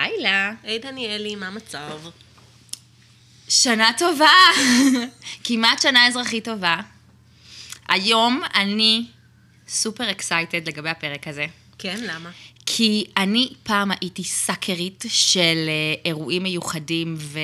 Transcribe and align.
היי 0.00 0.22
לה. 0.22 0.52
היי 0.62 0.78
דניאלי, 0.78 1.34
מה 1.34 1.46
המצב? 1.46 1.98
שנה 3.48 3.90
טובה. 3.98 4.30
כמעט 5.44 5.82
שנה 5.82 6.06
אזרחית 6.06 6.44
טובה. 6.44 6.76
היום 7.88 8.42
אני 8.54 9.06
super 9.68 10.10
excited 10.10 10.68
לגבי 10.68 10.88
הפרק 10.88 11.28
הזה. 11.28 11.46
כן, 11.78 12.00
למה? 12.02 12.30
כי 12.66 13.04
אני 13.16 13.52
פעם 13.62 13.90
הייתי 14.00 14.24
sucker 14.24 14.84
ית 14.84 15.04
של 15.08 15.68
אה, 15.68 15.94
אירועים 16.04 16.42
מיוחדים 16.42 17.14
ו... 17.18 17.38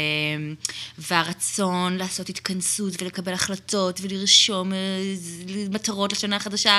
והרצון 0.99 1.97
לעשות 1.97 2.29
התכנסות 2.29 3.03
ולקבל 3.03 3.33
החלטות 3.33 4.01
ולרשום 4.03 4.73
אה, 4.73 4.79
מטרות 5.71 6.13
לשנה 6.13 6.37
החדשה. 6.37 6.79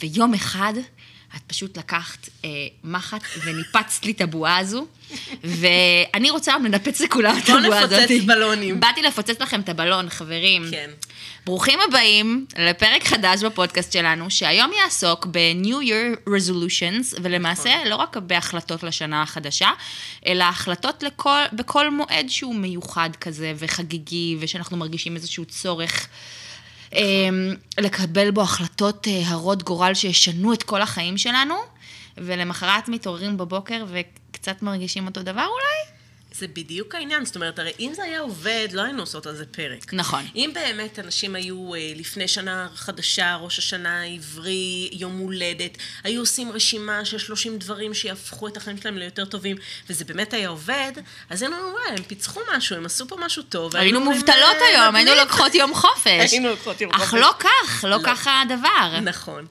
ויום 0.00 0.34
אחד 0.34 0.74
את 1.36 1.40
פשוט 1.46 1.78
לקחת 1.78 2.28
אה, 2.44 2.50
מחט 2.84 3.22
וניפצת 3.44 4.04
לי 4.04 4.12
את 4.12 4.20
הבועה 4.20 4.58
הזו, 4.58 4.86
ואני 5.44 6.30
רוצה 6.30 6.58
לנפץ 6.58 7.00
לכולם 7.00 7.38
את 7.38 7.48
הבועה 7.48 7.80
הזאת. 7.80 7.98
בוא 7.98 7.98
נפוצץ 7.98 8.24
בלונים. 8.26 8.80
באתי 8.80 9.02
לפוצץ 9.02 9.40
לכם 9.40 9.60
את 9.60 9.68
הבלון, 9.68 10.10
חברים. 10.10 10.64
כן. 10.70 10.90
ברוכים 11.46 11.78
הבאים 11.88 12.46
לפרק 12.58 13.04
חדש 13.04 13.42
בפודקאסט 13.42 13.92
שלנו, 13.92 14.30
שהיום 14.30 14.70
יעסוק 14.82 15.26
ב-New 15.26 15.66
Year 15.66 16.28
Resolutions, 16.28 17.18
ולמעשה 17.22 17.74
נכון. 17.76 17.88
לא 17.88 17.96
רק 17.96 18.16
בהחלטות 18.16 18.82
לשנה 18.82 19.22
החדשה, 19.22 19.70
אלא 20.26 20.44
החלטות 20.44 21.02
לכל, 21.02 21.42
בכל 21.52 21.90
מועד 21.90 22.28
שהוא 22.28 22.54
מיוחד 22.54 23.10
כזה 23.20 23.52
וחגיגי, 23.56 24.36
ושאנחנו 24.40 24.76
מרגישים 24.76 25.16
איזשהו 25.16 25.44
צורך. 25.44 26.08
אמ, 26.94 27.54
לקבל 27.80 28.30
בו 28.30 28.40
החלטות 28.42 29.08
אה, 29.08 29.22
הרות 29.26 29.62
גורל 29.62 29.94
שישנו 29.94 30.52
את 30.52 30.62
כל 30.62 30.82
החיים 30.82 31.18
שלנו, 31.18 31.54
ולמחרת 32.18 32.88
מתעוררים 32.88 33.36
בבוקר 33.36 33.84
וקצת 33.88 34.62
מרגישים 34.62 35.06
אותו 35.06 35.22
דבר 35.22 35.46
אולי? 35.46 35.99
זה 36.40 36.48
בדיוק 36.48 36.94
העניין, 36.94 37.24
זאת 37.24 37.34
אומרת, 37.34 37.58
הרי 37.58 37.72
אם 37.80 37.92
זה 37.94 38.02
היה 38.04 38.20
עובד, 38.20 38.68
לא 38.72 38.82
היינו 38.82 39.02
עושות 39.02 39.26
על 39.26 39.36
זה 39.36 39.46
פרק. 39.46 39.92
נכון. 39.94 40.26
אם 40.36 40.50
באמת 40.54 40.98
אנשים 40.98 41.34
היו 41.34 41.74
אה, 41.74 41.92
לפני 41.96 42.28
שנה 42.28 42.68
חדשה, 42.74 43.36
ראש 43.40 43.58
השנה 43.58 44.00
העברי, 44.02 44.88
יום 44.92 45.18
הולדת, 45.18 45.70
היו 46.04 46.20
עושים 46.20 46.52
רשימה 46.52 47.04
של 47.04 47.18
30 47.18 47.58
דברים 47.58 47.94
שיהפכו 47.94 48.48
את 48.48 48.56
החיים 48.56 48.76
שלהם 48.80 48.98
ליותר 48.98 49.24
טובים, 49.24 49.56
וזה 49.90 50.04
באמת 50.04 50.32
היה 50.32 50.48
עובד, 50.48 50.92
אז 51.30 51.42
היינו 51.42 51.56
אומרים, 51.56 51.72
וואי, 51.74 51.96
הם 51.98 52.02
פיצחו 52.02 52.40
משהו, 52.56 52.76
הם 52.76 52.86
עשו 52.86 53.08
פה 53.08 53.16
משהו 53.20 53.42
טוב. 53.42 53.76
היינו 53.76 54.00
מובטלות 54.00 54.36
"אה, 54.60 54.66
היום, 54.66 54.96
היינו 54.96 55.10
מדהים." 55.10 55.26
לוקחות 55.26 55.54
יום 55.54 55.74
חופש. 55.74 56.32
היינו 56.32 56.48
לוקחות 56.48 56.80
יום 56.80 56.90
אך 56.92 57.00
חופש. 57.10 57.20
לא 57.20 57.34
כך, 57.38 57.84
לא 57.84 57.90
לא. 57.90 57.98
ככה 58.04 58.40
הדבר. 58.42 59.00
נכון. 59.02 59.46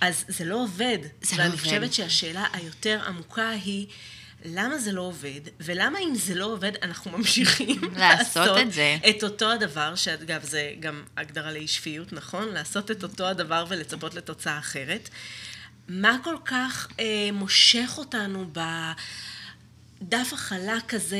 אז 0.00 0.24
זה 0.28 0.44
לא 0.44 0.54
עובד. 0.62 0.98
זה 1.22 1.36
לא 1.36 1.42
ואני 1.42 1.52
עובד. 1.52 1.62
חושבת 1.64 1.92
שהשאלה 1.94 2.44
היותר 2.52 3.00
עמוקה 3.06 3.50
היא, 3.50 3.86
למה 4.44 4.78
זה 4.78 4.92
לא 4.92 5.02
עובד, 5.02 5.40
ולמה 5.60 5.98
אם 5.98 6.14
זה 6.14 6.34
לא 6.34 6.44
עובד, 6.44 6.72
אנחנו 6.82 7.18
ממשיכים 7.18 7.80
לעשות 7.98 8.58
את 8.58 8.72
זה. 8.72 8.98
את 9.10 9.24
אותו 9.24 9.50
הדבר, 9.50 9.94
שאגב, 9.94 10.44
זה 10.44 10.72
גם 10.80 11.02
הגדרה 11.16 11.52
לאי 11.52 11.68
שפיות, 11.68 12.12
נכון? 12.12 12.48
לעשות 12.48 12.90
את 12.90 13.02
אותו 13.02 13.28
הדבר 13.28 13.64
ולצפות 13.68 14.14
לתוצאה 14.14 14.58
אחרת. 14.58 15.08
מה 15.88 16.16
כל 16.24 16.36
כך 16.44 16.88
אה, 17.00 17.28
מושך 17.32 17.94
אותנו 17.98 18.46
ב... 18.52 18.60
דף 20.02 20.32
החלק 20.32 20.94
הזה, 20.94 21.18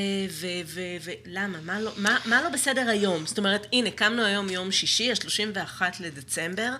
ולמה? 1.04 1.58
מה, 1.60 1.80
לא, 1.80 1.92
מה, 1.96 2.18
מה 2.24 2.42
לא 2.42 2.48
בסדר 2.48 2.88
היום? 2.88 3.26
זאת 3.26 3.38
אומרת, 3.38 3.66
הנה, 3.72 3.90
קמנו 3.90 4.24
היום 4.24 4.50
יום 4.50 4.72
שישי, 4.72 5.10
ה-31 5.10 5.82
לדצמבר, 6.00 6.72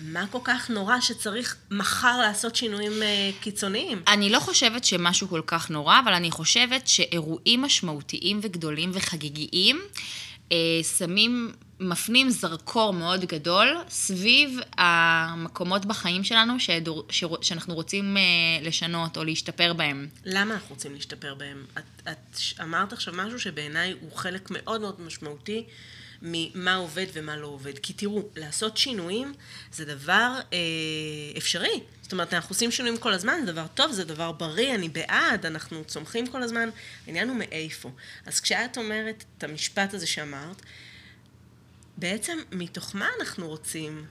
מה 0.00 0.26
כל 0.26 0.38
כך 0.44 0.70
נורא 0.70 1.00
שצריך 1.00 1.56
מחר 1.70 2.18
לעשות 2.18 2.56
שינויים 2.56 3.02
אה, 3.02 3.30
קיצוניים? 3.40 4.02
אני 4.08 4.30
לא 4.30 4.38
חושבת 4.40 4.84
שמשהו 4.84 5.28
כל 5.28 5.42
כך 5.46 5.70
נורא, 5.70 5.98
אבל 6.04 6.12
אני 6.12 6.30
חושבת 6.30 6.88
שאירועים 6.88 7.62
משמעותיים 7.62 8.40
וגדולים 8.42 8.90
וחגיגיים 8.94 9.80
אה, 10.52 10.56
שמים, 10.98 11.52
מפנים 11.80 12.30
זרקור 12.30 12.92
מאוד 12.92 13.24
גדול 13.24 13.76
סביב 13.88 14.58
המקומות 14.78 15.84
בחיים 15.86 16.24
שלנו 16.24 16.60
שדור, 16.60 17.06
שרוצ- 17.10 17.42
שאנחנו 17.42 17.74
רוצים 17.74 18.16
אה, 18.16 18.22
לשנות 18.62 19.16
או 19.16 19.24
להשתפר 19.24 19.72
בהם. 19.72 20.08
למה 20.24 20.54
אנחנו 20.54 20.74
רוצים 20.74 20.94
להשתפר 20.94 21.34
בהם? 21.34 21.64
את, 21.78 22.08
את 22.08 22.38
אמרת 22.62 22.92
עכשיו 22.92 23.14
משהו 23.16 23.40
שבעיניי 23.40 23.94
הוא 24.00 24.16
חלק 24.16 24.48
מאוד 24.50 24.80
מאוד 24.80 25.00
משמעותי 25.00 25.64
ממה 26.24 26.74
עובד 26.74 27.06
ומה 27.12 27.36
לא 27.36 27.46
עובד. 27.46 27.78
כי 27.78 27.92
תראו, 27.92 28.28
לעשות 28.36 28.76
שינויים 28.76 29.34
זה 29.72 29.84
דבר 29.84 30.40
אה, 30.52 30.58
אפשרי. 31.38 31.80
זאת 32.02 32.12
אומרת, 32.12 32.34
אנחנו 32.34 32.52
עושים 32.52 32.70
שינויים 32.70 32.98
כל 32.98 33.12
הזמן, 33.12 33.40
זה 33.46 33.52
דבר 33.52 33.66
טוב, 33.74 33.92
זה 33.92 34.04
דבר 34.04 34.32
בריא, 34.32 34.74
אני 34.74 34.88
בעד, 34.88 35.46
אנחנו 35.46 35.84
צומחים 35.84 36.26
כל 36.26 36.42
הזמן, 36.42 36.68
העניין 37.06 37.28
הוא 37.28 37.36
מאיפה. 37.36 37.90
אז 38.26 38.40
כשאת 38.40 38.78
אומרת 38.78 39.24
את 39.38 39.44
המשפט 39.44 39.94
הזה 39.94 40.06
שאמרת, 40.06 40.62
בעצם 41.96 42.38
מתוך 42.52 42.96
מה 42.96 43.08
אנחנו 43.20 43.48
רוצים, 43.48 44.04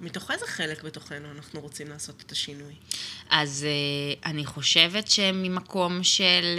מתוך 0.00 0.30
איזה 0.30 0.46
חלק 0.46 0.82
בתוכנו 0.82 1.30
אנחנו 1.30 1.60
רוצים 1.60 1.88
לעשות 1.88 2.22
את 2.26 2.32
השינוי? 2.32 2.74
אז 3.30 3.66
אה, 3.68 4.30
אני 4.30 4.46
חושבת 4.46 5.10
שממקום 5.10 6.04
של... 6.04 6.58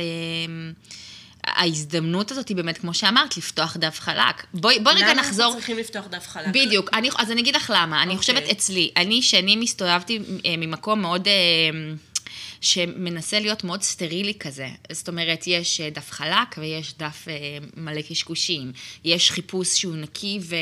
אה, 1.47 1.52
ההזדמנות 1.56 2.31
הזאת 2.31 2.47
היא 2.47 2.58
באמת, 2.58 2.78
כמו 2.78 2.94
שאמרת, 2.94 3.38
לפתוח 3.38 3.78
דף 3.78 4.00
חלק. 4.00 4.46
בואי, 4.53 4.80
בואי 4.80 4.96
רגע 4.96 5.06
למה 5.12 5.22
נחזור. 5.22 5.46
אנחנו 5.46 5.58
צריכים 5.58 5.78
לפתוח 5.78 6.06
דף 6.09 6.28
חלק? 6.28 6.47
בדיוק, 6.47 6.90
אני, 6.94 7.09
אז 7.18 7.31
אני 7.31 7.41
אגיד 7.41 7.56
לך 7.56 7.74
למה. 7.75 8.03
אני 8.03 8.03
אוקיי. 8.03 8.18
חושבת 8.18 8.44
אצלי, 8.52 8.91
אני, 8.97 9.22
שאני 9.22 9.56
מסתובבתי 9.56 10.19
אה, 10.46 10.56
ממקום 10.58 11.02
מאוד... 11.02 11.28
שמנסה 12.62 13.40
להיות 13.40 13.63
מאוד 13.63 13.81
סטרילי 13.81 14.34
כזה. 14.40 14.68
זאת 14.91 15.07
אומרת, 15.07 15.44
יש 15.47 15.81
אה, 15.81 15.90
דף 15.90 16.12
חלק 16.12 16.57
ויש 16.57 16.94
דף 16.97 17.25
אה, 17.28 17.34
מלא 17.78 18.01
קשקושים. 18.01 18.72
יש 19.03 19.31
חיפוש 19.31 19.79
שהוא 19.79 19.95
נקי 19.95 20.40
ו, 20.41 20.56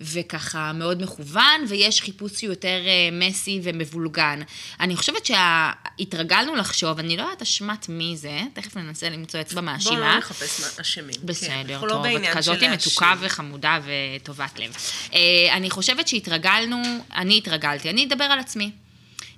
וככה 0.00 0.72
מאוד 0.72 1.02
מכוון, 1.02 1.64
ויש 1.68 2.00
חיפוש 2.00 2.32
שהוא 2.32 2.50
יותר 2.50 2.80
אה, 2.86 3.08
מסי 3.12 3.60
ומבולגן. 3.62 4.40
אני 4.80 4.96
חושבת 4.96 5.26
שהתרגלנו 5.26 6.56
לחשוב, 6.56 6.98
אני 6.98 7.16
לא 7.16 7.22
יודעת 7.22 7.42
אשמת 7.42 7.88
מי 7.88 8.16
זה, 8.16 8.40
תכף 8.52 8.76
ננסה 8.76 9.08
למצוא 9.08 9.40
אצבע 9.40 9.60
בואו 9.60 9.72
מאשימה. 9.72 10.14
לא 10.14 10.18
נחפש 10.18 10.78
אשמים. 10.80 11.14
כן, 11.14 11.26
בסדר, 11.26 11.84
לא 11.84 11.88
טוב, 11.88 12.06
את 12.06 12.36
כזאת 12.36 12.62
מתוקה. 12.62 13.14
וחמודה 13.20 13.78
וטובת 13.84 14.58
לב. 14.58 14.76
אה, 15.14 15.20
אני 15.52 15.70
חושבת 15.70 16.08
שהתרגלנו, 16.08 16.82
אני 17.14 17.38
התרגלתי, 17.38 17.90
אני 17.90 18.04
אדבר 18.04 18.24
על 18.24 18.38
עצמי. 18.38 18.70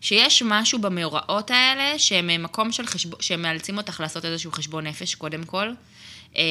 שיש 0.02 0.42
משהו 0.46 0.78
במאורעות 0.78 1.50
האלה 1.50 1.98
שהם 1.98 2.42
מקום 2.42 2.72
של 2.72 2.86
חשבון, 2.86 3.20
שהם 3.20 3.42
מאלצים 3.42 3.78
אותך 3.78 4.00
לעשות 4.00 4.24
איזשהו 4.24 4.52
חשבון 4.52 4.86
נפש 4.86 5.14
קודם 5.14 5.44
כל. 5.44 5.72
אה, 6.36 6.42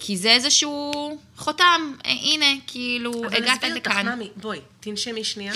כי 0.00 0.16
זה 0.16 0.30
איזשהו 0.30 0.92
חותם, 1.36 1.80
אה, 2.06 2.10
הנה, 2.10 2.46
כאילו, 2.66 3.24
אבל 3.26 3.36
הגעת 3.36 3.64
עזבי 3.64 3.78
אותך, 3.78 3.90
לכאן. 3.90 4.08
ממי, 4.08 4.30
בואי, 4.36 4.58
תנשמי 4.80 5.24
שנייה. 5.24 5.52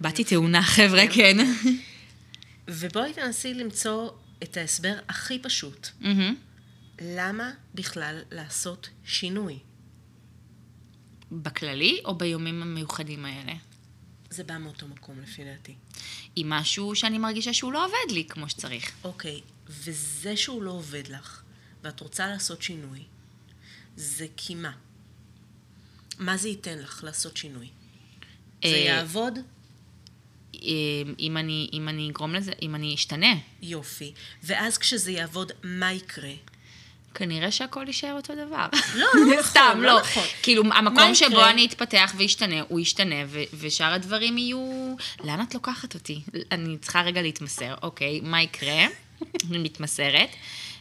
באתי 0.00 0.24
תאונה, 0.24 0.62
חבר'ה, 0.62 1.02
כן. 1.14 1.36
ובואי 2.68 3.12
תנסי 3.12 3.54
למצוא 3.54 4.10
את 4.42 4.56
ההסבר 4.56 4.94
הכי 5.08 5.38
פשוט. 5.38 5.88
למה 7.00 7.50
בכלל 7.74 8.22
לעשות 8.32 8.88
שינוי? 9.06 9.58
בכללי 11.32 12.00
או 12.04 12.14
ביומים 12.14 12.62
המיוחדים 12.62 13.24
האלה? 13.24 13.52
זה 14.36 14.44
בא 14.44 14.58
מאותו 14.58 14.88
מקום 14.88 15.20
לפי 15.20 15.44
דעתי. 15.44 15.74
עם 16.36 16.50
משהו 16.50 16.94
שאני 16.94 17.18
מרגישה 17.18 17.52
שהוא 17.52 17.72
לא 17.72 17.84
עובד 17.84 18.12
לי 18.12 18.24
כמו 18.24 18.48
שצריך. 18.48 18.92
אוקיי, 19.04 19.40
וזה 19.68 20.36
שהוא 20.36 20.62
לא 20.62 20.70
עובד 20.70 21.08
לך, 21.08 21.42
ואת 21.82 22.00
רוצה 22.00 22.26
לעשות 22.26 22.62
שינוי, 22.62 23.02
זה 23.96 24.26
כי 24.36 24.54
מה? 24.54 24.72
מה 26.18 26.36
זה 26.36 26.48
ייתן 26.48 26.78
לך 26.78 27.04
לעשות 27.04 27.36
שינוי? 27.36 27.68
זה 28.62 28.68
אה, 28.68 28.76
יעבוד? 28.76 29.38
אם 31.18 31.36
אני, 31.36 31.70
אם 31.72 31.88
אני 31.88 32.10
אגרום 32.10 32.34
לזה, 32.34 32.52
אם 32.62 32.74
אני 32.74 32.94
אשתנה, 32.94 33.34
יופי. 33.62 34.12
ואז 34.42 34.78
כשזה 34.78 35.12
יעבוד, 35.12 35.52
מה 35.62 35.92
יקרה? 35.92 36.32
כנראה 37.16 37.50
שהכל 37.50 37.84
יישאר 37.86 38.12
אותו 38.12 38.34
דבר. 38.34 38.66
לא, 38.94 39.06
לא 39.14 39.26
נכון, 39.32 39.42
סתם, 39.42 39.78
לא 39.80 39.86
לא. 39.86 40.00
נכון. 40.00 40.22
כאילו, 40.42 40.62
המקום 40.72 41.14
שבו? 41.14 41.44
אני 41.44 41.66
אתפתח 41.66 42.14
וישתנה, 42.16 42.60
הוא 42.68 42.80
ישתנה, 42.80 43.14
ושאר 43.58 43.92
הדברים 43.92 44.38
יהיו... 44.38 44.94
לאן 45.24 45.40
את 45.40 45.54
לוקחת 45.54 45.94
אותי? 45.94 46.20
אני 46.52 46.78
צריכה 46.78 47.02
רגע 47.02 47.22
להתמסר. 47.22 47.74
אוקיי, 47.82 48.20
מה 48.22 48.42
יקרה? 48.42 48.86
אני 49.50 49.58
מתמסרת. 49.58 50.28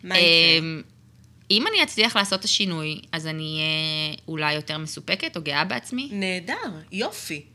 מה 0.03 0.19
יקרה? 0.19 0.29
אמ, 0.59 0.81
אם 1.51 1.67
אני 1.67 1.83
אצליח 1.83 2.15
לעשות 2.15 2.39
את 2.39 2.45
השינוי, 2.45 3.01
אז 3.11 3.27
אני 3.27 3.43
אהיה 3.43 4.17
אולי 4.27 4.53
יותר 4.53 4.77
מסופקת 4.77 5.37
או 5.37 5.41
גאה 5.41 5.65
בעצמי. 5.65 6.09
נהדר, 6.11 6.71
יופי. 6.91 7.45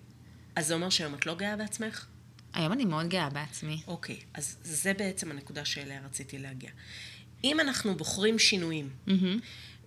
אז 0.57 0.67
זה 0.67 0.75
אומר 0.75 0.91
שהיום 0.91 1.15
את 1.15 1.27
לא 1.27 1.35
גאה 1.35 1.57
בעצמך? 1.57 2.07
היום 2.55 2.73
אני 2.73 2.85
מאוד 2.85 3.09
גאה 3.09 3.31
בעצמי. 3.31 3.81
אוקיי, 3.87 4.17
אז 4.35 4.57
זה 4.63 4.93
בעצם 4.95 5.31
הנקודה 5.31 5.65
שאליה 5.65 6.01
רציתי 6.05 6.39
להגיע. 6.39 6.71
אם 7.45 7.61
אנחנו 7.61 7.95
בוחרים 7.95 8.39
שינויים, 8.39 8.89
מהמם. 9.07 9.39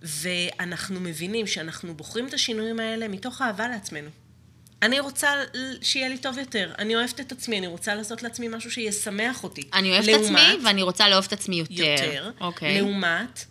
ואנחנו 0.02 1.00
מבינים 1.00 1.46
שאנחנו 1.46 1.94
בוחרים 1.94 2.28
את 2.28 2.34
השינויים 2.34 2.80
האלה 2.80 3.08
מתוך 3.08 3.42
אהבה 3.42 3.68
לעצמנו. 3.68 4.10
אני 4.82 5.00
רוצה 5.00 5.28
שיהיה 5.82 6.08
לי 6.08 6.18
טוב 6.18 6.38
יותר. 6.38 6.72
אני 6.78 6.96
אוהבת 6.96 7.20
את 7.20 7.32
עצמי, 7.32 7.58
אני 7.58 7.66
רוצה 7.66 7.94
לעשות 7.94 8.22
לעצמי 8.22 8.48
משהו 8.48 8.70
שישמח 8.70 9.44
אותי. 9.44 9.62
אני 9.72 9.90
אוהבת 9.90 10.08
את 10.08 10.20
עצמי, 10.20 10.64
ואני 10.64 10.82
רוצה 10.82 11.08
לאהוב 11.08 11.24
את 11.24 11.32
עצמי 11.32 11.56
יותר. 11.56 11.74
יותר. 11.74 12.30
אוקיי. 12.40 12.80
לעומת, 12.80 13.44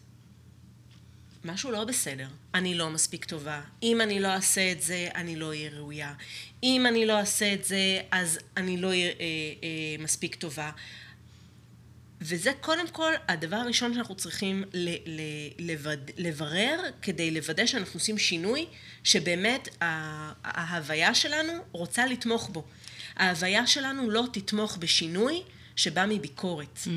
משהו 1.45 1.71
לא 1.71 1.83
בסדר. 1.83 2.27
אני 2.53 2.75
לא 2.75 2.89
מספיק 2.89 3.25
טובה. 3.25 3.61
אם 3.83 4.01
אני 4.01 4.19
לא 4.19 4.27
אעשה 4.27 4.71
את 4.71 4.81
זה, 4.81 5.07
אני 5.15 5.35
לא 5.35 5.47
אהיה 5.47 5.69
ראויה. 5.69 6.13
אם 6.63 6.85
אני 6.87 7.05
לא 7.05 7.19
אעשה 7.19 7.53
את 7.53 7.63
זה, 7.63 7.99
אז 8.11 8.39
אני 8.57 8.77
לא 8.77 8.87
אהיה 8.87 9.07
אה, 9.07 9.13
אה, 9.19 10.03
מספיק 10.03 10.35
טובה. 10.35 10.71
וזה 12.25 12.51
קודם 12.61 12.87
כל 12.87 13.13
הדבר 13.27 13.55
הראשון 13.55 13.93
שאנחנו 13.93 14.15
צריכים 14.15 14.63
ל- 14.73 14.89
ל- 14.89 15.71
לבד, 15.71 15.97
לברר 16.17 16.79
כדי 17.01 17.31
לוודא 17.31 17.65
שאנחנו 17.65 17.99
עושים 17.99 18.17
שינוי, 18.17 18.65
שבאמת 19.03 19.67
ההוויה 20.43 21.15
שלנו 21.15 21.53
רוצה 21.71 22.05
לתמוך 22.05 22.49
בו. 22.49 22.63
ההוויה 23.15 23.67
שלנו 23.67 24.09
לא 24.09 24.23
תתמוך 24.33 24.77
בשינוי 24.77 25.41
שבא 25.75 26.05
מביקורת. 26.09 26.79
Mm, 26.85 26.89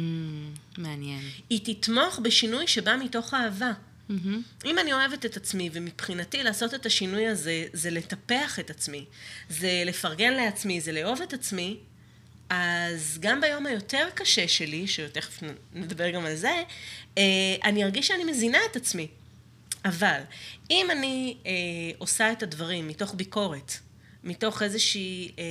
מעניין. 0.79 1.21
היא 1.51 1.75
תתמוך 1.75 2.19
בשינוי 2.23 2.67
שבא 2.67 2.97
מתוך 2.97 3.35
אהבה. 3.35 3.73
מהמם. 4.09 4.43
אם 4.65 4.79
אני 4.79 4.93
אוהבת 4.93 5.27
את 5.27 5.37
עצמי, 5.37 5.71
ומבחינתי 5.73 6.43
לעשות 6.43 6.75
את 6.75 6.87
השינוי 6.87 7.27
הזה, 7.27 7.65
זה 7.73 7.91
לטפח 7.91 8.59
את 8.61 8.71
עצמי, 8.71 9.05
זה 9.49 9.83
לפרגן 9.87 10.33
לעצמי, 10.33 10.81
זה 10.81 10.93
לאהוב 10.93 11.23
את 11.23 11.33
עצמי, 11.33 11.77
אז 12.51 13.19
גם 13.21 13.41
ביום 13.41 13.67
היותר 13.67 14.09
קשה 14.15 14.49
שלי, 14.49 14.87
שתכף 14.87 15.43
נדבר 15.73 16.11
גם 16.11 16.27
על 16.27 16.35
זה, 16.35 16.63
אה, 17.19 17.23
אני 17.65 17.85
ארגיש 17.85 18.07
שאני 18.09 18.25
מזינה 18.25 18.59
את 18.71 18.77
עצמי. 18.77 19.09
אבל 19.85 20.21
אם 20.71 20.87
אני 20.91 21.37
אה, 21.47 21.53
עושה 21.99 22.33
את 22.33 22.43
הדברים 22.43 22.89
מתוך 22.89 23.15
ביקורת, 23.15 23.73
מתוך 24.25 24.63
איזושהי 24.63 25.33
אה, 25.39 25.45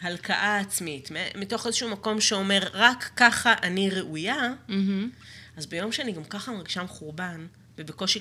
הלקאה 0.00 0.58
עצמית, 0.58 1.10
מתוך 1.34 1.66
איזשהו 1.66 1.90
מקום 1.90 2.20
שאומר, 2.20 2.60
רק 2.72 3.10
ככה 3.16 3.54
אני 3.62 3.90
ראויה, 3.90 4.54
מהמם. 4.68 5.10
אז 5.56 5.66
ביום 5.66 5.92
שאני 5.92 6.12
גם 6.12 6.24
ככה 6.24 6.52
מרגישה 6.52 6.82
מחורבן, 6.82 7.46
ובקושי 7.78 8.20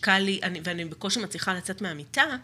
קל 0.00 0.18
לי, 0.18 0.40
אני, 0.42 0.60
ואני 0.64 0.84
בקושי 0.84 1.20
מצליחה 1.20 1.54
לצאת 1.54 1.80
מהמיטה, 1.82 2.36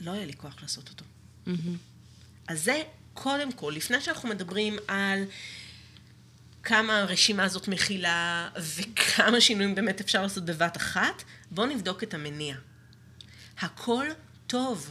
לא 0.00 0.10
יהיה 0.10 0.26
לי 0.26 0.32
כוח 0.32 0.62
לעשות 0.62 0.88
אותו. 0.88 1.04
מהמם. 1.46 1.93
אז 2.48 2.64
זה 2.64 2.82
קודם 3.14 3.52
כל, 3.52 3.72
לפני 3.76 4.00
שאנחנו 4.00 4.28
מדברים 4.28 4.76
על 4.88 5.24
כמה 6.62 6.98
הרשימה 6.98 7.44
הזאת 7.44 7.68
מכילה 7.68 8.48
וכמה 8.76 9.40
שינויים 9.40 9.74
באמת 9.74 10.00
אפשר 10.00 10.22
לעשות 10.22 10.44
בבת 10.44 10.76
אחת, 10.76 11.22
בואו 11.50 11.66
נבדוק 11.66 12.02
את 12.02 12.14
המניע. 12.14 12.56
הכל 13.58 14.06
טוב. 14.46 14.90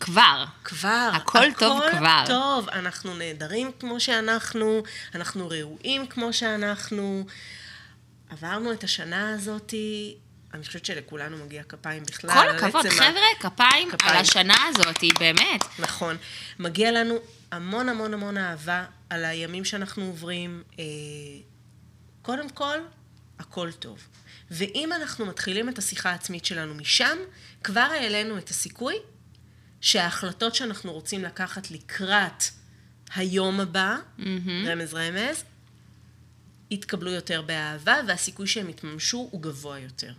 כבר. 0.00 0.44
כבר. 0.64 1.10
הכל 1.14 1.46
טוב 1.58 1.80
כבר. 1.90 2.08
הכל 2.08 2.32
טוב. 2.32 2.68
אנחנו 2.68 3.14
נהדרים 3.14 3.70
כמו 3.80 4.00
שאנחנו, 4.00 4.82
אנחנו 5.14 5.48
ראויים 5.48 6.06
כמו 6.06 6.32
שאנחנו. 6.32 7.26
עברנו 8.30 8.72
את 8.72 8.84
השנה 8.84 9.34
הזאתי, 9.34 10.16
אני 10.54 10.64
חושבת 10.64 10.84
שלכולנו 10.84 11.44
מגיע 11.44 11.62
כפיים 11.62 12.02
בכלל. 12.02 12.30
כל 12.30 12.38
על 12.38 12.56
הכבוד, 12.56 12.86
חבר'ה, 12.86 13.20
כפיים 13.40 13.90
על 13.90 13.96
כפיים. 13.98 14.20
השנה 14.20 14.56
הזאת, 14.68 14.96
באמת. 15.18 15.64
נכון. 15.78 16.16
מגיע 16.58 16.92
לנו 16.92 17.18
המון 17.52 17.88
המון 17.88 18.14
המון 18.14 18.36
אהבה 18.36 18.84
על 19.10 19.24
הימים 19.24 19.64
שאנחנו 19.64 20.04
עוברים. 20.04 20.62
אה, 20.78 20.84
קודם 22.22 22.50
כל, 22.50 22.78
הכל 23.38 23.72
טוב. 23.72 24.08
ואם 24.50 24.92
אנחנו 24.92 25.26
מתחילים 25.26 25.68
את 25.68 25.78
השיחה 25.78 26.10
העצמית 26.10 26.44
שלנו 26.44 26.74
משם, 26.74 27.18
כבר 27.64 27.80
העלינו 27.80 28.38
את 28.38 28.48
הסיכוי 28.48 28.94
שההחלטות 29.80 30.54
שאנחנו 30.54 30.92
רוצים 30.92 31.24
לקחת 31.24 31.70
לקראת 31.70 32.44
היום 33.14 33.60
הבא, 33.60 33.96
רמז 34.66 34.94
רמז, 34.94 35.44
יתקבלו 36.70 37.10
יותר 37.10 37.42
באהבה, 37.42 37.96
והסיכוי 38.06 38.46
שהם 38.46 38.68
יתממשו 38.68 39.28
הוא 39.30 39.42
גבוה 39.42 39.78
יותר. 39.78 40.12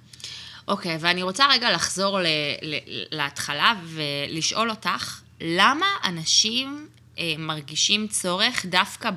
אוקיי, 0.67 0.97
ואני 0.99 1.23
רוצה 1.23 1.47
רגע 1.51 1.71
לחזור 1.71 2.19
ל- 2.19 2.25
ל- 2.61 3.05
להתחלה 3.11 3.73
ולשאול 3.85 4.69
אותך, 4.69 5.21
למה 5.41 5.85
אנשים 6.05 6.87
אה, 7.19 7.33
מרגישים 7.37 8.07
צורך 8.07 8.65
דווקא 8.65 9.09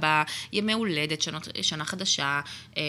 בימי 0.52 0.73
הולדת, 0.73 1.23
שנות, 1.23 1.49
שנה 1.62 1.84
חדשה, 1.84 2.40
אה, 2.76 2.82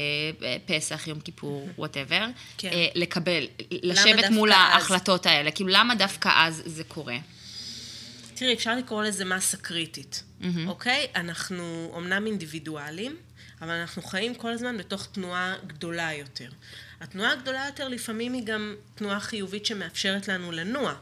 פסח, 0.65 1.07
יום 1.07 1.19
כיפור, 1.19 1.69
וואטאבר, 1.77 2.25
כן. 2.57 2.69
אה, 2.73 2.87
לקבל, 2.95 3.47
לשבת 3.71 4.29
מול 4.29 4.51
אז? 4.53 4.57
ההחלטות 4.59 5.25
האלה? 5.25 5.51
כאילו, 5.51 5.69
למה 5.69 5.95
דווקא 5.95 6.29
אז 6.35 6.61
זה 6.65 6.83
קורה? 6.83 7.17
תראי, 8.35 8.53
אפשר 8.53 8.75
לקרוא 8.75 9.03
לזה 9.03 9.25
מסה 9.25 9.57
קריטית, 9.57 10.23
אוקיי? 10.67 11.07
אנחנו 11.15 11.93
אמנם 11.97 12.25
אינדיבידואלים, 12.25 13.15
אבל 13.63 13.71
אנחנו 13.71 14.01
חיים 14.01 14.35
כל 14.35 14.51
הזמן 14.51 14.77
בתוך 14.77 15.07
תנועה 15.11 15.55
גדולה 15.67 16.13
יותר. 16.13 16.49
התנועה 17.01 17.31
הגדולה 17.31 17.65
יותר 17.65 17.87
לפעמים 17.87 18.33
היא 18.33 18.43
גם 18.45 18.75
תנועה 18.95 19.19
חיובית 19.19 19.65
שמאפשרת 19.65 20.27
לנו 20.27 20.51
לנוע, 20.51 20.93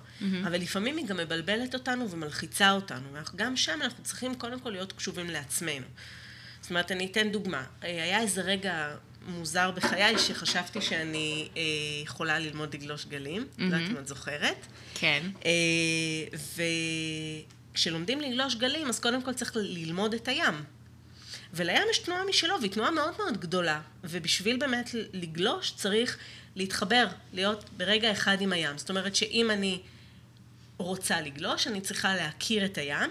אבל 0.43 0.61
לפעמים 0.61 0.97
היא 0.97 1.05
גם 1.05 1.17
מבלבלת 1.17 1.73
אותנו 1.73 2.11
ומלחיצה 2.11 2.71
אותנו, 2.71 3.07
וגם 3.33 3.57
שם 3.57 3.79
אנחנו 3.81 4.03
צריכים 4.03 4.35
קודם 4.35 4.59
כל 4.59 4.69
להיות 4.69 4.93
קשובים 4.93 5.29
לעצמנו. 5.29 5.85
זאת 6.61 6.69
אומרת, 6.69 6.91
אני 6.91 7.05
אתן 7.05 7.31
דוגמה. 7.31 7.63
אה, 7.83 8.03
היה 8.03 8.19
איזה 8.19 8.41
רגע 8.41 8.95
מוזר 9.27 9.71
בחיי 9.71 10.19
שחשבתי 10.19 10.81
שאני 10.81 11.49
אה, 11.57 11.61
יכולה 12.03 12.39
ללמוד 12.39 12.75
לגלוש 12.75 13.05
גלים, 13.05 13.47
לא 13.57 13.65
יודעת 13.65 13.89
אם 13.91 13.97
את 13.97 14.07
זוכרת. 14.07 14.65
כן. 14.93 15.23
אה, 15.45 15.51
וכשלומדים 17.73 18.21
לגלוש 18.21 18.55
גלים, 18.55 18.87
אז 18.87 18.99
קודם 18.99 19.21
כל 19.21 19.33
צריך 19.33 19.51
ללמוד 19.55 20.13
את 20.13 20.27
הים. 20.27 20.63
ולים 21.53 21.81
יש 21.91 21.97
תנועה 21.99 22.25
משלו, 22.25 22.55
והיא 22.59 22.71
תנועה 22.71 22.91
מאוד 22.91 23.13
מאוד 23.17 23.37
גדולה. 23.37 23.81
ובשביל 24.03 24.57
באמת 24.57 24.89
לגלוש 25.13 25.71
צריך 25.75 26.17
להתחבר, 26.55 27.07
להיות 27.33 27.69
ברגע 27.77 28.11
אחד 28.11 28.41
עם 28.41 28.53
הים. 28.53 28.77
זאת 28.77 28.89
אומרת 28.89 29.15
שאם 29.15 29.51
אני 29.51 29.81
רוצה 30.77 31.21
לגלוש, 31.21 31.67
אני 31.67 31.81
צריכה 31.81 32.15
להכיר 32.15 32.65
את 32.65 32.77
הים 32.77 33.09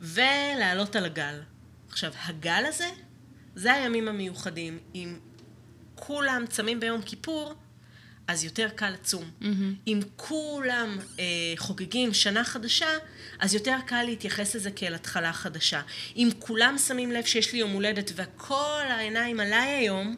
ולעלות 0.00 0.96
על 0.96 1.04
הגל. 1.04 1.40
עכשיו, 1.88 2.12
הגל 2.24 2.64
הזה, 2.68 2.88
זה 3.54 3.72
הימים 3.72 4.08
המיוחדים. 4.08 4.78
אם 4.94 5.18
כולם 5.94 6.44
צמים 6.48 6.80
ביום 6.80 7.02
כיפור, 7.02 7.54
אז 8.28 8.44
יותר 8.44 8.68
קל 8.74 8.90
לצום. 8.90 9.30
Mm-hmm. 9.40 9.44
אם 9.86 10.00
כולם 10.16 10.98
אה, 11.18 11.24
חוגגים 11.56 12.14
שנה 12.14 12.44
חדשה, 12.44 12.88
אז 13.38 13.54
יותר 13.54 13.76
קל 13.86 14.02
להתייחס 14.02 14.56
לזה 14.56 14.70
כאל 14.70 14.94
התחלה 14.94 15.32
חדשה. 15.32 15.80
אם 16.16 16.28
כולם 16.38 16.78
שמים 16.78 17.12
לב 17.12 17.24
שיש 17.24 17.52
לי 17.52 17.58
יום 17.58 17.70
הולדת 17.70 18.12
וכל 18.14 18.82
העיניים 18.88 19.40
עליי 19.40 19.68
היום, 19.68 20.16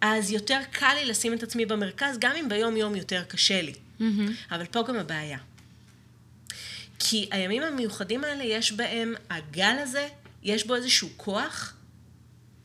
אז 0.00 0.30
יותר 0.30 0.60
קל 0.72 0.94
לי 0.94 1.04
לשים 1.04 1.32
את 1.32 1.42
עצמי 1.42 1.66
במרכז, 1.66 2.16
גם 2.18 2.36
אם 2.36 2.48
ביום 2.48 2.76
יום 2.76 2.96
יותר 2.96 3.22
קשה 3.24 3.62
לי. 3.62 3.72
Mm-hmm. 3.72 4.04
אבל 4.50 4.64
פה 4.66 4.82
גם 4.88 4.96
הבעיה. 4.96 5.38
כי 6.98 7.28
הימים 7.30 7.62
המיוחדים 7.62 8.24
האלה, 8.24 8.44
יש 8.44 8.72
בהם, 8.72 9.14
הגל 9.30 9.76
הזה, 9.82 10.08
יש 10.42 10.66
בו 10.66 10.74
איזשהו 10.74 11.08
כוח 11.16 11.74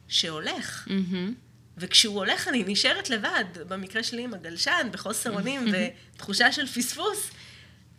שהולך. 0.07 0.87
מהמם. 0.87 1.33
וכשהוא 1.77 2.15
הולך 2.15 2.47
אני 2.47 2.63
נשארת 2.67 3.09
לבד, 3.09 3.45
במקרה 3.67 4.03
שלי 4.03 4.23
עם 4.23 4.33
הגלשן, 4.33 4.87
בחוסר 4.91 5.31
אונים 5.31 5.67
ותחושה 6.15 6.51
של 6.51 6.67
פספוס. 6.67 7.31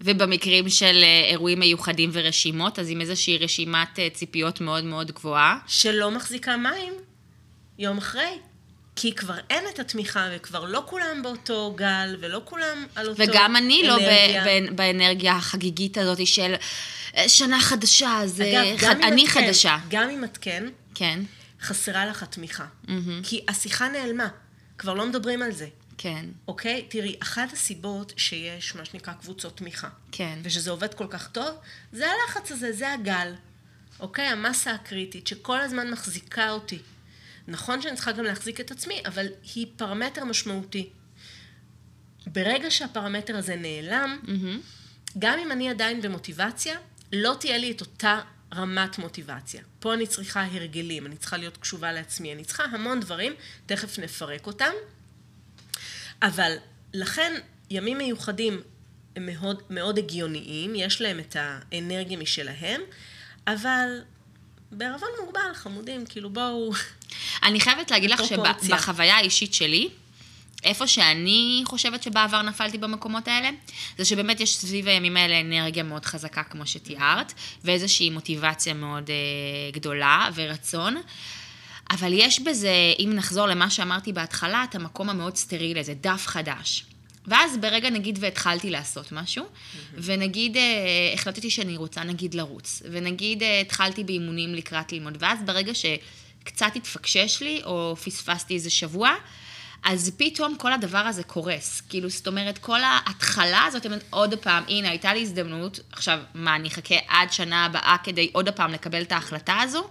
ובמקרים 0.00 0.68
של 0.68 1.00
אה, 1.02 1.28
אירועים 1.30 1.60
מיוחדים 1.60 2.10
ורשימות, 2.12 2.78
אז 2.78 2.90
עם 2.90 3.00
איזושהי 3.00 3.38
רשימת 3.38 3.98
אה, 3.98 4.08
ציפיות 4.10 4.60
מאוד 4.60 4.84
מאוד 4.84 5.10
גבוהה. 5.12 5.58
שלא 5.66 6.10
מחזיקה 6.10 6.56
מים 6.56 6.92
יום 7.78 7.98
אחרי. 7.98 8.38
כי 8.98 9.12
כבר 9.14 9.34
אין 9.50 9.64
את 9.74 9.78
התמיכה, 9.78 10.28
וכבר 10.36 10.64
לא 10.64 10.82
כולם 10.86 11.22
באותו 11.22 11.74
גל, 11.76 12.16
ולא 12.20 12.40
כולם 12.44 12.86
על 12.94 13.08
אותו 13.08 13.22
וגם 13.22 13.56
אני 13.56 13.82
לא 13.86 13.96
ב- 13.96 14.00
אנרגיה. 14.00 14.44
ב- 14.46 14.76
באנרגיה 14.76 15.32
החגיגית 15.36 15.98
הזאת 15.98 16.26
של 16.26 16.54
אה, 17.16 17.28
שנה 17.28 17.60
חדשה, 17.60 18.20
אגב, 18.22 18.76
חד- 18.78 19.00
אני 19.02 19.24
את 19.24 19.30
כן, 19.30 19.46
חדשה. 19.46 19.78
גם 19.90 20.10
אם 20.10 20.24
את 20.24 20.38
כן, 20.40 20.64
כן, 20.94 21.20
חסרה 21.62 22.06
לך 22.06 22.22
התמיכה. 22.22 22.64
כי 23.22 23.40
השיחה 23.48 23.88
נעלמה, 23.88 24.28
כבר 24.78 24.94
לא 24.94 25.06
מדברים 25.06 25.42
על 25.42 25.52
זה. 25.52 25.66
כן, 25.98 26.26
אוקיי? 26.48 26.86
תראי, 26.88 27.16
אחת 27.22 27.52
הסיבות 27.52 28.12
שיש 28.16 28.74
מה 28.74 28.84
שנקרא 28.84 29.12
קבוצות 29.12 29.56
תמיכה, 29.56 29.88
כן. 30.12 30.38
ושזה 30.42 30.70
עובד 30.70 30.94
כל 30.94 31.06
כך 31.10 31.28
טוב, 31.28 31.56
זה 31.92 32.06
הלחץ 32.10 32.52
הזה, 32.52 32.72
זה 32.72 32.92
הגל. 32.92 33.34
אוקיי? 34.00 34.26
המסה 34.26 34.72
הקריטית 34.72 35.26
שכל 35.26 35.60
הזמן 35.60 35.90
מחזיקה 35.90 36.50
אותי. 36.50 36.78
נכון 37.48 37.82
שאני 37.82 37.94
צריכה 37.96 38.12
גם 38.12 38.24
להחזיק 38.24 38.60
את 38.60 38.70
עצמי, 38.70 39.02
אבל 39.06 39.26
היא 39.54 39.66
פרמטר 39.76 40.24
משמעותי. 40.24 40.88
ברגע 42.26 42.70
שהפרמטר 42.70 43.36
הזה 43.36 43.56
נעלם, 43.56 44.18
מהמם. 44.22 44.60
גם 45.18 45.38
אם 45.38 45.52
אני 45.52 45.70
עדיין 45.70 46.02
במוטיבציה, 46.02 46.78
לא 47.12 47.36
תהיה 47.40 47.58
לי 47.58 47.70
את 47.70 47.80
אותה 47.80 48.20
רמת 48.54 48.98
מוטיבציה. 48.98 49.62
פה 49.80 49.94
אני 49.94 50.06
צריכה 50.06 50.44
הרגלים, 50.44 51.06
אני 51.06 51.16
צריכה 51.16 51.36
להיות 51.36 51.56
קשובה 51.56 51.92
לעצמי, 51.92 52.32
אני 52.32 52.44
צריכה 52.44 52.64
המון 52.64 53.00
דברים, 53.00 53.32
תכף 53.66 53.98
נפרק 53.98 54.46
אותם. 54.46 54.72
אבל 56.22 56.52
לכן, 56.94 57.34
ימים 57.70 57.98
מיוחדים 57.98 58.60
הם 59.16 59.26
מאוד, 59.26 59.62
מאוד 59.70 59.98
הגיוניים, 59.98 60.74
יש 60.74 61.00
להם 61.00 61.18
את 61.18 61.36
האנרגיה 61.38 62.18
משלהם, 62.18 62.80
אבל 63.46 63.88
בערבון 64.72 65.08
מוגבל, 65.20 65.54
חמודים, 65.54 66.06
כאילו 66.06 66.30
בואו... 66.30 66.72
אני 67.42 67.60
חייבת 67.60 67.90
להגיד 67.90 68.10
לך. 68.10 68.20
שבחוויה 68.64 69.16
האישית 69.16 69.54
שלי, 69.54 69.88
איפה 70.64 70.86
שאני 70.86 71.62
חושבת 71.64 72.02
שבעבר 72.02 72.42
נפלתי 72.42 72.78
במקומות 72.78 73.28
האלה, 73.28 73.50
זה 73.98 74.04
שבאמת 74.04 74.40
יש 74.40 74.56
סביב 74.56 74.88
הימים 74.88 75.16
האלה 75.16 75.40
אנרגיה 75.40 75.82
מאוד 75.82 76.04
חזקה, 76.04 76.42
כמו 76.42 76.66
שתיארת, 76.66 77.32
ואיזושהי 77.64 78.10
מוטיבציה 78.10 78.74
מאוד 78.74 79.10
אה, 79.10 79.70
גדולה 79.72 80.28
ורצון. 80.34 80.96
אבל 81.90 82.12
יש 82.12 82.40
בזה, 82.40 82.72
אם 82.98 83.12
נחזור 83.14 83.46
למה 83.46 83.70
שאמרתי 83.70 84.12
בהתחלה, 84.12 84.64
את 84.64 84.74
המקום 84.74 85.10
המאוד 85.10 85.36
סטרילי 85.36 85.80
הזה, 85.80 85.94
דף 85.94 86.26
חדש. 86.26 86.84
ואז 87.26 87.56
ברגע 87.56 87.90
נגיד 87.90 88.18
והתחלתי 88.20 88.70
לעשות 88.70 89.12
משהו, 89.12 89.44
ונגיד 89.94 90.56
אה, 90.56 90.62
החלטתי 91.14 91.50
שאני 91.50 91.76
רוצה 91.76 92.04
נגיד 92.04 92.34
לרוץ, 92.34 92.82
ונגיד 92.90 93.42
אה, 93.42 93.60
התחלתי 93.60 94.04
באימונים 94.04 94.54
לקראת 94.54 94.92
ללמוד, 94.92 95.16
ואז 95.20 95.38
ברגע 95.44 95.72
שקצת 95.74 96.76
התפקשש 96.76 97.42
לי, 97.42 97.60
או 97.64 97.96
פספסתי 97.96 98.54
איזה 98.54 98.70
שבוע, 98.70 99.14
אז 99.84 100.12
פתאום 100.16 100.56
כל 100.58 100.72
הדבר 100.72 100.98
הזה 100.98 101.22
קורס. 101.22 101.80
כאילו, 101.80 102.08
זאת 102.08 102.26
אומרת, 102.26 102.58
כל 102.58 102.80
ההתחלה 102.82 103.64
הזאת, 103.64 103.86
אומרת, 103.86 104.04
עוד 104.10 104.34
פעם, 104.34 104.64
הנה, 104.68 104.88
הייתה 104.88 105.14
לי 105.14 105.22
הזדמנות, 105.22 105.80
עכשיו, 105.92 106.18
מה, 106.34 106.56
אני 106.56 106.68
אחכה 106.68 106.94
עד 107.08 107.32
שנה 107.32 107.64
הבאה 107.64 107.96
כדי 108.04 108.30
עוד 108.32 108.48
פעם 108.48 108.72
לקבל 108.72 109.02
את 109.02 109.12
ההחלטה 109.12 109.58
הזו? 109.60 109.88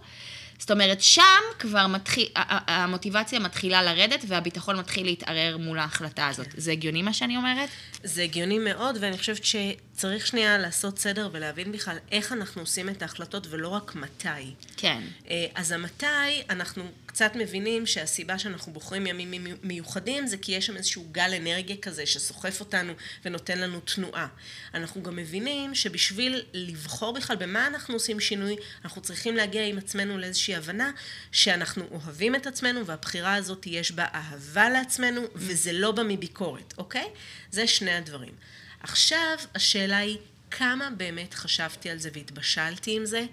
זאת 0.60 0.72
אומרת, 0.72 1.02
שם 1.02 1.22
כבר 1.60 1.88
מתחיל, 1.88 2.28
המוטיבציה 2.36 3.40
מתחילה 3.40 3.84
לרדת 3.84 4.26
והביטחון 4.28 4.80
מתחיל 4.80 5.06
להתערער 5.06 5.58
מול 5.58 5.80
ההחלטה 5.80 6.28
הזאת. 6.28 6.48
זה 6.58 6.72
הגיוני 6.72 7.02
מה 7.02 7.14
שאני 7.14 7.38
אומרת? 7.38 7.70
זה 8.04 8.24
הגיוני 8.24 8.60
מאוד, 8.60 8.98
ואני 9.02 9.18
חושבת 9.18 9.46
שצריך 9.46 10.28
שנייה 10.28 10.58
לעשות 10.58 11.00
סדר 11.00 11.30
ולהבין 11.32 11.72
בכלל 11.72 11.98
איך 12.12 12.32
אנחנו 12.32 12.62
עושים 12.62 12.90
את 12.90 13.02
ההחלטות 13.02 13.48
ולא 13.50 13.68
רק 13.68 13.96
מתי. 13.96 14.54
כן. 14.78 15.02
אה, 15.30 15.46
אז 15.56 15.72
המתי, 15.72 16.06
אנחנו 16.50 16.84
קצת 17.16 17.32
מבינים 17.36 17.86
שהסיבה 17.86 18.40
שאנחנו 18.40 18.74
בוחרים 18.74 19.08
ימים 19.08 19.32
מי- 19.32 19.54
מיוחדים 19.64 20.28
זה 20.28 20.38
כי 20.38 20.52
יש 20.52 20.66
שם 20.66 20.78
איזשהו 20.78 21.06
גל 21.12 21.34
אנרגיה 21.38 21.76
כזה 21.82 22.06
שסוחף 22.06 22.60
אותנו 22.60 22.94
ונותן 23.26 23.58
לנו 23.60 23.80
תנועה. 23.80 24.28
אנחנו 24.74 25.04
גם 25.04 25.16
מבינים 25.16 25.76
שבשביל 25.76 26.42
לבחור 26.54 27.14
בכלל 27.14 27.36
במה 27.36 27.68
אנחנו 27.68 27.94
עושים 27.94 28.20
שינוי, 28.20 28.56
אנחנו 28.86 29.02
צריכים 29.02 29.36
להגיע 29.36 29.66
עם 29.66 29.78
עצמנו 29.78 30.18
לאיזושהי 30.18 30.56
הבנה 30.56 30.92
שאנחנו 31.32 31.88
אוהבים 31.92 32.36
את 32.36 32.48
עצמנו 32.48 32.86
והבחירה 32.86 33.36
הזאת 33.36 33.68
יש 33.68 33.92
בה 33.92 34.06
אהבה 34.14 34.70
לעצמנו 34.70 35.22
וזה 35.36 35.72
לא 35.74 35.92
בא 35.92 36.04
מביקורת, 36.08 36.74
אוקיי? 36.78 37.08
זה 37.52 37.68
שני 37.68 37.92
הדברים. 37.92 38.34
עכשיו 38.80 39.38
השאלה 39.56 39.98
היא 39.98 40.18
כמה 40.52 40.90
באמת 40.98 41.34
חשבתי 41.34 41.90
על 41.90 41.98
זה 41.98 42.10
והתבשלתי 42.14 42.96
עם 42.96 43.06
זה, 43.06 43.26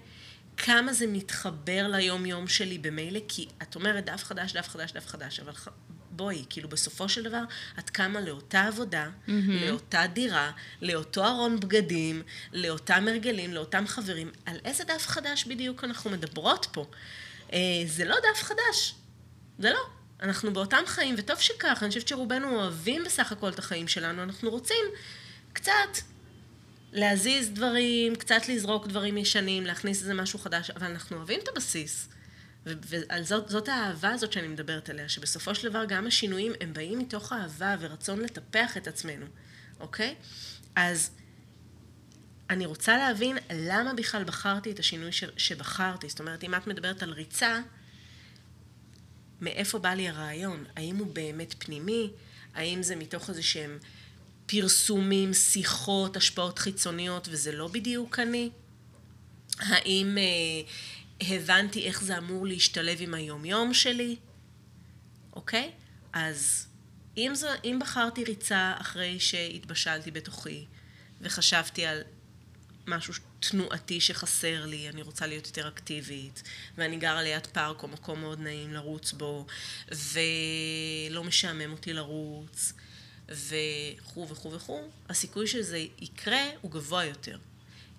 כמה 0.57 0.93
זה 0.93 1.07
מתחבר 1.07 1.87
ליום-יום 1.87 2.47
שלי 2.47 2.77
במילא, 2.77 3.19
כי 3.27 3.47
את 3.61 3.75
אומרת 3.75 4.05
דף 4.05 4.23
חדש, 4.23 4.53
דף 4.53 4.69
חדש, 4.69 4.91
דף 4.91 5.07
חדש, 5.07 5.39
אבל 5.39 5.53
ח- 5.53 5.67
בואי, 6.15 6.45
כאילו 6.49 6.69
בסופו 6.69 7.09
של 7.09 7.23
דבר, 7.23 7.43
את 7.79 7.89
קמה 7.89 8.21
לאותה 8.21 8.61
עבודה, 8.61 9.09
mm-hmm. 9.27 9.31
לאותה 9.67 10.07
דירה, 10.13 10.51
לאותו 10.81 11.25
ארון 11.25 11.59
בגדים, 11.59 12.21
לאותם 12.53 13.07
הרגלים, 13.07 13.53
לאותם 13.53 13.87
חברים. 13.87 14.31
על 14.45 14.57
איזה 14.65 14.83
דף 14.83 15.07
חדש 15.07 15.45
בדיוק 15.45 15.83
אנחנו 15.83 16.09
מדברות 16.09 16.67
פה? 16.71 16.85
אה, 17.53 17.59
זה 17.85 18.05
לא 18.05 18.15
דף 18.15 18.43
חדש, 18.43 18.95
זה 19.59 19.69
לא. 19.71 19.79
אנחנו 20.21 20.53
באותם 20.53 20.83
חיים, 20.85 21.15
וטוב 21.17 21.39
שכך, 21.39 21.77
אני 21.81 21.89
חושבת 21.89 22.07
שרובנו 22.07 22.55
אוהבים 22.55 23.03
בסך 23.03 23.31
הכל 23.31 23.49
את 23.49 23.59
החיים 23.59 23.87
שלנו, 23.87 24.23
אנחנו 24.23 24.49
רוצים 24.49 24.85
קצת 25.53 25.97
להזיז 26.93 27.49
דברים, 27.49 28.15
קצת 28.15 28.49
לזרוק 28.49 28.87
דברים 28.87 29.17
ישנים, 29.17 29.65
להכניס 29.65 30.01
איזה 30.01 30.13
משהו 30.13 30.39
חדש, 30.39 30.69
אבל 30.69 30.87
אנחנו 30.87 31.17
אוהבים 31.17 31.39
את 31.43 31.47
הבסיס. 31.47 32.09
ועל 32.65 33.23
זאת, 33.23 33.49
זאת 33.49 33.69
האהבה 33.69 34.09
הזאת 34.09 34.33
שאני 34.33 34.47
מדברת 34.47 34.89
עליה, 34.89 35.09
שבסופו 35.09 35.55
של 35.55 35.69
דבר 35.69 35.85
גם 35.85 36.07
השינויים 36.07 36.51
הם 36.61 36.73
באים 36.73 36.99
מתוך 36.99 37.33
אהבה 37.33 37.75
ורצון 37.79 38.19
לטפח 38.21 38.77
את 38.77 38.87
עצמנו, 38.87 39.25
אוקיי? 39.79 40.15
אז 40.75 41.11
אני 42.49 42.65
רוצה 42.65 42.97
להבין 42.97 43.37
למה 43.53 43.93
בכלל 43.93 44.23
בחרתי 44.23 44.71
את 44.71 44.79
השינוי 44.79 45.09
שבחרתי. 45.37 46.09
זאת 46.09 46.19
אומרת, 46.19 46.43
אם 46.43 46.55
את 46.55 46.67
מדברת 46.67 47.03
על 47.03 47.11
ריצה, 47.11 47.59
מאיפה 49.41 49.79
בא 49.79 49.93
לי 49.93 50.09
הרעיון? 50.09 50.65
האם 50.75 50.97
הוא 50.97 51.07
באמת 51.13 51.55
פנימי? 51.57 52.11
האם 52.53 52.83
זה 52.83 52.95
מתוך 52.95 53.29
איזה 53.29 53.43
שהם 53.43 53.77
פרסומים, 54.53 55.33
שיחות, 55.33 56.17
השפעות 56.17 56.59
חיצוניות, 56.59 57.27
וזה 57.31 57.51
לא 57.51 57.67
בדיוק 57.67 58.19
אני? 58.19 58.49
האם 59.59 60.17
אה, 60.17 61.33
הבנתי 61.35 61.87
איך 61.87 62.03
זה 62.03 62.17
אמור 62.17 62.47
להשתלב 62.47 62.97
עם 63.01 63.13
היומיום 63.13 63.73
שלי? 63.73 64.15
אוקיי? 65.33 65.71
אז 66.13 66.67
אם, 67.17 67.31
זו, 67.35 67.47
אם 67.63 67.79
בחרתי 67.81 68.23
ריצה 68.23 68.73
אחרי 68.77 69.19
שהתבשלתי 69.19 70.11
בתוכי 70.11 70.65
וחשבתי 71.21 71.85
על 71.85 72.01
משהו 72.87 73.13
תנועתי 73.39 74.01
שחסר 74.01 74.65
לי, 74.65 74.89
אני 74.89 75.01
רוצה 75.01 75.27
להיות 75.27 75.47
יותר 75.47 75.67
אקטיבית, 75.67 76.43
ואני 76.77 76.97
גרה 76.97 77.23
ליד 77.23 77.47
פארק 77.47 77.83
או 77.83 77.87
מקום 77.87 78.21
מאוד 78.21 78.39
נעים 78.39 78.73
לרוץ 78.73 79.11
בו, 79.11 79.45
ולא 79.91 81.23
משעמם 81.23 81.71
אותי 81.71 81.93
לרוץ, 81.93 82.73
וכו' 83.29 84.27
וכו' 84.29 84.51
וכו', 84.51 84.81
הסיכוי 85.09 85.47
שזה 85.47 85.77
יקרה 86.01 86.45
הוא 86.61 86.71
גבוה 86.71 87.05
יותר. 87.05 87.37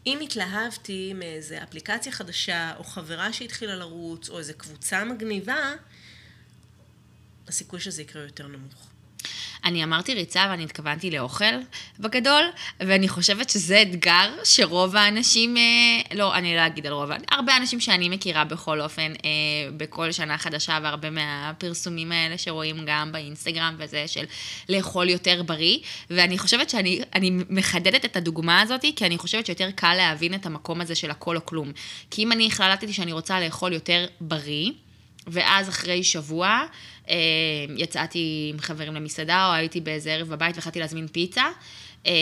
אם 0.07 0.21
התלהבתי 0.21 1.13
מאיזה 1.13 1.63
אפליקציה 1.63 2.13
חדשה, 2.13 2.73
או 2.77 2.85
חברה 2.85 3.33
שהתחילה 3.33 3.77
לרוץ, 3.77 4.29
או 4.29 4.39
איזה 4.39 4.53
קבוצה 4.53 5.05
מגניבה, 5.05 5.73
הסיכוי 7.49 7.81
שזה 7.81 8.03
יקרה 8.03 8.23
יותר 8.23 8.47
נמוך. 8.47 8.94
אני 9.65 9.85
אמרתי 9.85 10.15
ריצה 10.15 10.47
ואני 10.51 10.65
התכוונתי 10.65 11.11
לאוכל 11.11 11.55
בגדול, 12.01 12.43
ואני 12.81 13.09
חושבת 13.09 13.51
שזה 13.51 13.83
אתגר 13.83 14.31
שרוב 14.45 14.97
האנשים, 14.97 15.57
אה, 15.57 15.63
לא, 16.15 16.35
אני 16.35 16.57
לא 16.57 16.67
אגיד 16.67 16.87
על 16.87 16.93
רוב, 16.93 17.11
הרבה 17.31 17.57
אנשים 17.57 17.81
שאני 17.81 18.09
מכירה 18.09 18.45
בכל 18.45 18.81
אופן, 18.81 19.13
אה, 19.25 19.31
בכל 19.77 20.13
שנה 20.13 20.39
חדשה, 20.39 20.79
והרבה 20.83 21.11
מהפרסומים 21.11 22.13
האלה 22.13 22.39
שרואים 22.39 22.77
גם 22.87 23.13
באינסטגרם 23.13 23.75
וזה, 23.79 24.09
של 24.09 24.25
לאכול 24.69 25.09
יותר 25.09 25.43
בריא, 25.43 25.79
ואני 26.11 26.39
חושבת 26.39 26.71
שאני 26.71 27.01
אני 27.15 27.31
מחדדת 27.51 28.05
את 28.05 28.17
הדוגמה 28.17 28.61
הזאת, 28.61 28.85
כי 28.97 29.07
אני 29.07 29.19
חושבת 29.19 29.47
שיותר 29.47 29.71
קל 29.71 29.95
להבין 29.95 30.35
את 30.35 30.47
המקום 30.47 30.81
הזה 30.81 30.95
של 30.95 31.11
הכל 31.11 31.37
או 31.37 31.47
כלום. 31.47 31.73
כי 32.11 32.23
אם 32.23 32.33
אני 32.33 32.47
החלטתי 32.47 32.93
שאני 32.93 33.13
רוצה 33.13 33.41
לאכול 33.41 33.73
יותר 33.73 34.07
בריא, 34.21 34.71
ואז 35.27 35.69
אחרי 35.69 36.05
שבוע 36.05 36.63
יצאתי 37.77 38.51
עם 38.53 38.59
חברים 38.59 38.95
למסעדה, 38.95 39.47
או 39.47 39.53
הייתי 39.53 39.81
באיזה 39.81 40.13
ערב 40.13 40.29
בבית 40.29 40.57
והחלטתי 40.57 40.81
להזמין 40.81 41.09
פיצה. 41.09 41.45
אה, 42.07 42.13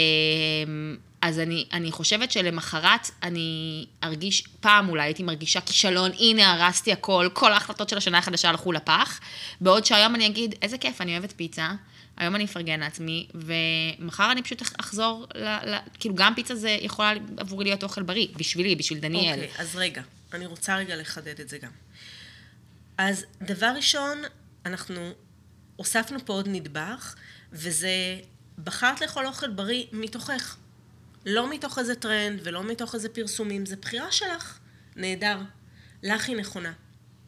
אז 1.22 1.38
אני, 1.38 1.66
אני 1.72 1.92
חושבת 1.92 2.32
שלמחרת 2.32 3.10
אני 3.22 3.86
ארגיש, 4.02 4.44
פעם 4.60 4.88
אולי 4.88 5.02
הייתי 5.02 5.22
מרגישה 5.22 5.60
כישלון, 5.60 6.10
הנה 6.18 6.52
הרסתי 6.52 6.92
הכל, 6.92 7.28
כל 7.32 7.52
ההחלטות 7.52 7.88
של 7.88 7.96
השנה 7.96 8.18
החדשה 8.18 8.48
הלכו 8.48 8.72
לפח, 8.72 9.20
בעוד 9.60 9.84
שהיום 9.84 10.14
אני 10.14 10.26
אגיד, 10.26 10.54
איזה 10.62 10.78
כיף, 10.78 11.00
אני 11.00 11.12
אוהבת 11.12 11.32
פיצה, 11.36 11.70
היום 12.16 12.34
אני 12.34 12.44
אפרגן 12.44 12.80
לעצמי, 12.80 13.26
ומחר 13.34 14.32
אני 14.32 14.42
פשוט 14.42 14.62
אחזור, 14.80 15.26
ל, 15.34 15.44
ל, 15.44 15.76
כאילו 16.00 16.14
גם 16.14 16.34
פיצה 16.34 16.54
זה 16.54 16.76
יכולה 16.80 17.12
עבורי 17.36 17.64
להיות 17.64 17.82
אוכל 17.82 18.02
בריא, 18.02 18.26
בשבילי, 18.36 18.76
בשביל 18.76 18.98
דניאל. 18.98 19.40
אוקיי, 19.40 19.50
אז 19.58 19.76
רגע, 19.76 20.02
אני 20.32 20.46
רוצה 20.46 20.76
רגע 20.76 20.96
לחדד 20.96 21.40
את 21.40 21.48
זה 21.48 21.58
גם. 21.58 21.70
אז 22.98 23.24
דבר 23.42 23.72
ראשון, 23.76 24.22
אנחנו 24.66 25.11
הוספנו 25.76 26.26
פה 26.26 26.33
עוד 26.33 26.49
נדבך, 26.49 27.14
וזה 27.52 28.21
בחרת 28.64 29.00
לאכול 29.00 29.26
אוכל 29.26 29.50
בריא 29.50 29.85
מתוכך. 29.92 30.57
לא 31.26 31.50
מתוך 31.50 31.78
איזה 31.78 31.95
טרנד 31.95 32.40
ולא 32.45 32.64
מתוך 32.64 32.95
איזה 32.95 33.09
פרסומים, 33.09 33.66
זה 33.66 33.76
בחירה 33.76 34.12
שלך. 34.12 34.59
נהדר. 34.97 35.38
לך 36.02 36.28
היא 36.28 36.37
נכונה. 36.37 36.73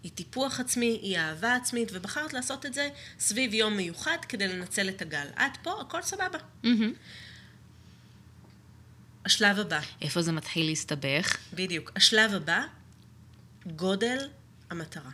היא 0.03 0.13
טיפוח 0.13 0.61
עצמי, 0.61 0.99
היא 1.03 1.19
אהבה 1.19 1.55
עצמית, 1.55 1.89
ובחרת 1.93 2.33
לעשות 2.33 2.67
את 2.67 2.75
זה 2.75 2.89
סביב 3.19 3.55
יום 3.55 3.77
מיוחד 3.77 4.19
כדי 4.29 4.49
לנצל 4.49 4.89
את 4.89 5.03
הגל. 5.03 5.27
את 5.37 5.57
פה, 5.63 5.81
הכל 5.81 6.03
סבבה. 6.03 6.39
מהמם. 6.63 6.93
השלב 9.25 9.59
הבא, 9.59 9.81
איפה 10.03 10.23
זה 10.23 10.33
מתחיל 10.33 10.67
להסתבך? 10.67 11.37
בדיוק. 11.53 11.93
השלב 11.97 12.35
הבא, 12.35 12.65
גודל 13.67 14.29
המטרה. 14.71 15.11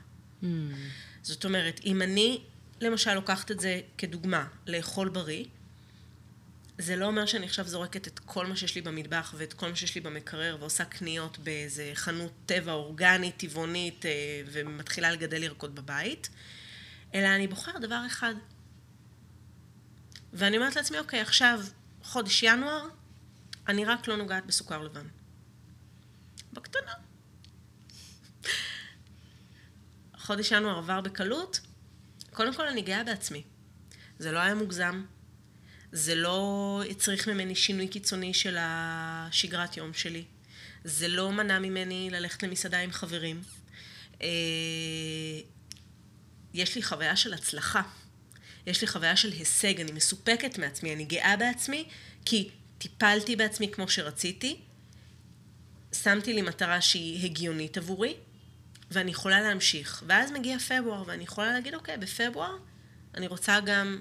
זאת 1.22 1.44
אומרת, 1.44 1.80
אם 1.84 2.02
אני 2.02 2.42
למשל 2.80 3.14
לוקחת 3.14 3.50
את 3.50 3.60
זה 3.60 3.80
כדוגמה, 3.98 4.46
לאכול 4.66 5.08
בריא, 5.08 5.44
זה 6.78 6.96
לא 6.96 7.06
אומר 7.06 7.26
שאני 7.26 7.46
עכשיו 7.46 7.68
זורקת 7.68 8.06
את 8.06 8.18
כל 8.18 8.46
מה 8.46 8.56
שיש 8.56 8.74
לי 8.74 8.80
במטבח 8.80 9.34
ואת 9.36 9.52
כל 9.52 9.68
מה 9.68 9.76
שיש 9.76 9.94
לי 9.94 10.00
במקרר 10.00 10.56
ועושה 10.60 10.84
קניות 10.84 11.38
באיזה 11.38 11.90
חנות 11.94 12.32
טבע 12.46 12.72
אורגנית, 12.72 13.36
טבעונית 13.36 14.06
אה, 14.06 14.10
ומתחילה 14.46 15.10
לגדל 15.10 15.42
ירקות 15.42 15.74
בבית, 15.74 16.28
אלא 17.14 17.26
אני 17.26 17.46
בוחרת 17.46 17.80
דבר 17.80 18.02
אחד. 18.06 18.34
ואני 20.32 20.56
אומרת 20.56 20.76
לעצמי, 20.76 20.98
אוקיי, 20.98 21.20
עכשיו 21.20 21.60
חודש 22.02 22.42
ינואר, 22.42 22.88
אני 23.68 23.84
רק 23.84 24.08
לא 24.08 24.16
נוגעת 24.16 24.46
בסוכר 24.46 24.82
לבן. 24.82 25.06
בקטנה. 26.52 27.09
חודש 30.20 30.52
ינואר 30.52 30.78
עבר 30.78 31.00
בקלות. 31.00 31.60
קודם 32.30 32.54
כל, 32.54 32.66
אני 32.66 32.82
גאה 32.82 33.04
בעצמי. 33.04 33.42
זה 34.18 34.32
לא 34.32 34.38
היה 34.38 34.54
מוגזם. 34.54 35.04
זה 35.92 36.14
לא 36.14 36.82
הצריך 36.90 37.28
ממני 37.28 37.54
שינוי 37.54 37.88
קיצוני 37.88 38.34
של 38.34 38.56
השגרת 38.60 39.76
יום 39.76 39.94
שלי. 39.94 40.24
זה 40.84 41.08
לא 41.08 41.32
מנע 41.32 41.58
ממני 41.58 42.08
ללכת 42.10 42.42
למסעדה 42.42 42.78
עם 42.78 42.92
חברים. 42.92 43.42
אה, 44.22 44.28
יש 46.54 46.76
לי 46.76 46.82
חוויה 46.82 47.16
של 47.16 47.34
הצלחה. 47.34 47.82
יש 48.66 48.80
לי 48.80 48.86
חוויה 48.86 49.16
של 49.16 49.32
הישג, 49.32 49.80
אני 49.80 49.92
מסופקת 49.92 50.58
מעצמי, 50.58 50.94
אני 50.94 51.04
גאה 51.04 51.36
בעצמי, 51.36 51.84
כי 52.24 52.50
טיפלתי 52.78 53.36
בעצמי 53.36 53.68
כמו 53.72 53.88
שרציתי, 53.88 54.60
שמתי 55.92 56.32
לי 56.32 56.42
מטרה 56.42 56.80
שהיא 56.80 57.24
הגיונית 57.24 57.76
עבורי, 57.76 58.14
ואני 58.90 59.10
יכולה 59.10 59.40
להמשיך. 59.40 60.02
ואז 60.06 60.32
מגיע 60.32 60.58
פברואר, 60.58 61.02
ואני 61.06 61.24
יכולה 61.24 61.52
להגיד, 61.52 61.74
אוקיי, 61.74 61.96
בפברואר 61.96 62.56
אני 63.14 63.26
רוצה 63.26 63.60
גם 63.60 64.00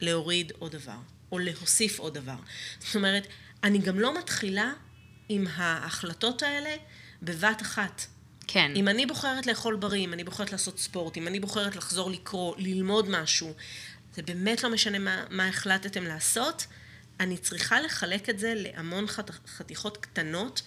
להוריד 0.00 0.52
עוד 0.58 0.72
דבר, 0.72 0.98
או 1.32 1.38
להוסיף 1.38 1.98
עוד 1.98 2.14
דבר. 2.14 2.36
זאת 2.78 2.96
אומרת, 2.96 3.26
אני 3.64 3.78
גם 3.78 4.00
לא 4.00 4.18
מתחילה 4.18 4.72
עם 5.28 5.46
ההחלטות 5.54 6.42
האלה 6.42 6.76
בבת 7.22 7.62
אחת. 7.62 8.06
כן. 8.46 8.72
אם 8.76 8.88
אני 8.88 9.06
בוחרת 9.06 9.46
לאכול 9.46 9.76
בריא, 9.76 10.04
אם 10.04 10.12
אני 10.12 10.24
בוחרת 10.24 10.52
לעשות 10.52 10.78
ספורט, 10.78 11.16
אם 11.16 11.28
אני 11.28 11.40
בוחרת 11.40 11.76
לחזור 11.76 12.10
לקרוא, 12.10 12.54
ללמוד 12.58 13.10
משהו, 13.10 13.54
זה 14.14 14.22
באמת 14.22 14.62
לא 14.62 14.70
משנה 14.70 14.98
מה, 14.98 15.24
מה 15.30 15.48
החלטתם 15.48 16.04
לעשות, 16.04 16.66
אני 17.20 17.36
צריכה 17.36 17.80
לחלק 17.80 18.30
את 18.30 18.38
זה 18.38 18.52
להמון 18.56 19.06
חת, 19.06 19.30
חתיכות 19.46 19.96
קטנות, 19.96 20.62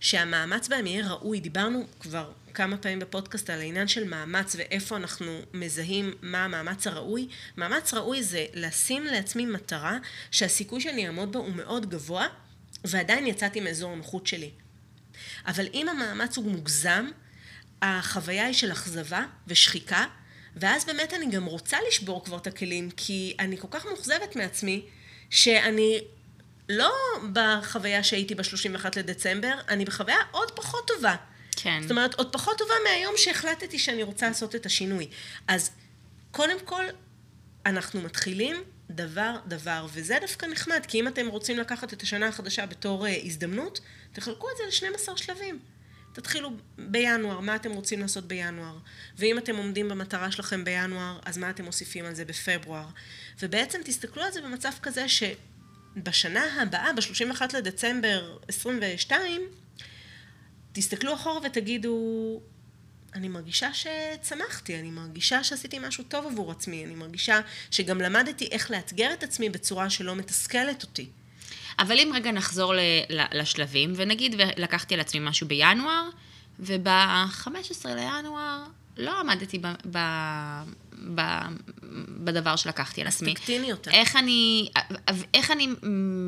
שהמאמץ 0.00 0.68
בהם 0.68 0.86
יהיה 0.86 1.08
ראוי. 1.08 1.40
דיברנו 1.40 1.86
כבר 2.00 2.32
כמה 2.56 2.76
פעמים 2.76 2.98
בפודקאסט 2.98 3.50
על 3.50 3.60
העניין 3.60 3.88
של 3.88 4.04
מאמץ 4.04 4.56
ואיפה 4.58 4.96
אנחנו 4.96 5.40
מזהים 5.54 6.14
מה 6.22 6.44
המאמץ 6.44 6.86
הראוי. 6.86 7.28
מאמץ 7.56 7.94
ראוי 7.94 8.22
זה 8.22 8.46
לשים 8.54 9.04
לעצמי 9.04 9.46
מטרה 9.46 9.98
שהסיכוי 10.30 10.80
שאני 10.80 11.06
אעמוד 11.06 11.32
בה 11.32 11.38
הוא 11.38 11.52
מאוד 11.52 11.90
גבוה, 11.90 12.26
ועדיין 12.84 13.26
יצאתי 13.26 13.60
מאזור 13.60 13.92
הנוחות 13.92 14.26
שלי. 14.26 14.50
אבל 15.46 15.66
אם 15.74 15.88
המאמץ 15.88 16.36
הוא 16.36 16.50
מוגזם, 16.52 17.10
החוויה 17.82 18.46
היא 18.46 18.54
של 18.54 18.72
אכזבה 18.72 19.24
ושחיקה, 19.46 20.04
ואז 20.56 20.84
באמת 20.84 21.14
אני 21.14 21.30
גם 21.30 21.44
רוצה 21.44 21.76
לשבור 21.88 22.24
כבר 22.24 22.36
את 22.36 22.46
הכלים, 22.46 22.90
כי 22.90 23.36
אני 23.38 23.56
כל 23.58 23.68
כך 23.70 23.86
מאוכזבת 23.86 24.36
מעצמי, 24.36 24.84
שאני 25.30 26.00
לא 26.68 26.92
בחוויה 27.32 28.02
שהייתי 28.02 28.34
ב-31 28.34 28.86
לדצמבר, 28.96 29.54
אני 29.68 29.84
בחוויה 29.84 30.18
עוד 30.30 30.50
פחות 30.50 30.88
טובה. 30.88 31.16
כן. 31.56 31.78
זאת 31.82 31.90
אומרת, 31.90 32.14
עוד 32.14 32.32
פחות 32.32 32.58
טובה 32.58 32.74
מהיום 32.84 33.14
שהחלטתי 33.16 33.78
שאני 33.78 34.02
רוצה 34.02 34.28
לעשות 34.28 34.54
את 34.54 34.66
השינוי. 34.66 35.08
אז 35.48 35.70
קודם 36.30 36.56
כל, 36.64 36.84
אנחנו 37.66 38.00
מתחילים 38.00 38.56
דבר 38.90 39.36
דבר, 39.46 39.86
וזה 39.92 40.16
דווקא 40.20 40.46
נחמד, 40.46 40.86
כי 40.88 41.00
אם 41.00 41.08
אתם 41.08 41.26
רוצים 41.26 41.58
לקחת 41.58 41.92
את 41.92 42.02
השנה 42.02 42.28
החדשה 42.28 42.66
בתור 42.66 43.06
uh, 43.06 43.10
הזדמנות, 43.24 43.80
תחלקו 44.12 44.46
את 44.50 44.56
זה 44.56 44.86
ל-12 44.86 45.16
שלבים. 45.16 45.58
תתחילו 46.12 46.50
בינואר, 46.78 47.40
מה 47.40 47.56
אתם 47.56 47.72
רוצים 47.72 48.00
לעשות 48.00 48.24
בינואר, 48.24 48.78
ואם 49.18 49.38
אתם 49.38 49.56
עומדים 49.56 49.88
במטרה 49.88 50.30
שלכם 50.30 50.64
בינואר, 50.64 51.18
אז 51.24 51.38
מה 51.38 51.50
אתם 51.50 51.64
מוסיפים 51.64 52.04
על 52.04 52.14
זה 52.14 52.24
בפברואר. 52.24 52.86
ובעצם 53.42 53.80
תסתכלו 53.84 54.22
על 54.22 54.32
זה 54.32 54.42
במצב 54.42 54.70
כזה 54.82 55.06
שבשנה 55.08 56.62
הבאה, 56.62 56.92
ב-31 56.92 57.40
לדצמבר 57.54 58.38
22, 58.48 59.42
תסתכלו 60.76 61.14
אחורה 61.14 61.40
ותגידו, 61.44 61.96
אני 63.14 63.28
מרגישה 63.28 63.68
שצמחתי, 63.74 64.78
אני 64.78 64.90
מרגישה 64.90 65.44
שעשיתי 65.44 65.78
משהו 65.78 66.04
טוב 66.04 66.26
עבור 66.26 66.50
עצמי, 66.50 66.84
אני 66.84 66.94
מרגישה 66.94 67.40
שגם 67.70 68.00
למדתי 68.00 68.48
איך 68.50 68.70
לאתגר 68.70 69.12
את 69.12 69.22
עצמי 69.22 69.48
בצורה 69.48 69.90
שלא 69.90 70.16
מתסכלת 70.16 70.82
אותי. 70.82 71.08
אבל 71.78 71.98
אם 71.98 72.12
רגע 72.14 72.32
נחזור 72.32 72.74
ל- 72.74 72.80
לשלבים, 73.32 73.92
ונגיד 73.96 74.34
ולקחתי 74.38 74.94
על 74.94 75.00
עצמי 75.00 75.20
משהו 75.20 75.48
בינואר, 75.48 76.08
וב-15 76.60 77.86
לינואר 77.86 78.64
לא 78.96 79.20
עמדתי 79.20 79.58
ב- 79.58 79.66
ב- 79.90 80.62
ב- 81.14 81.46
בדבר 82.24 82.56
שלקחתי 82.56 83.00
על 83.00 83.06
עצמי. 83.06 83.34
תקטיני 83.34 83.72
אותה. 83.72 83.90
איך 83.90 84.16
אני, 84.16 84.68
איך 85.34 85.50
אני 85.50 85.68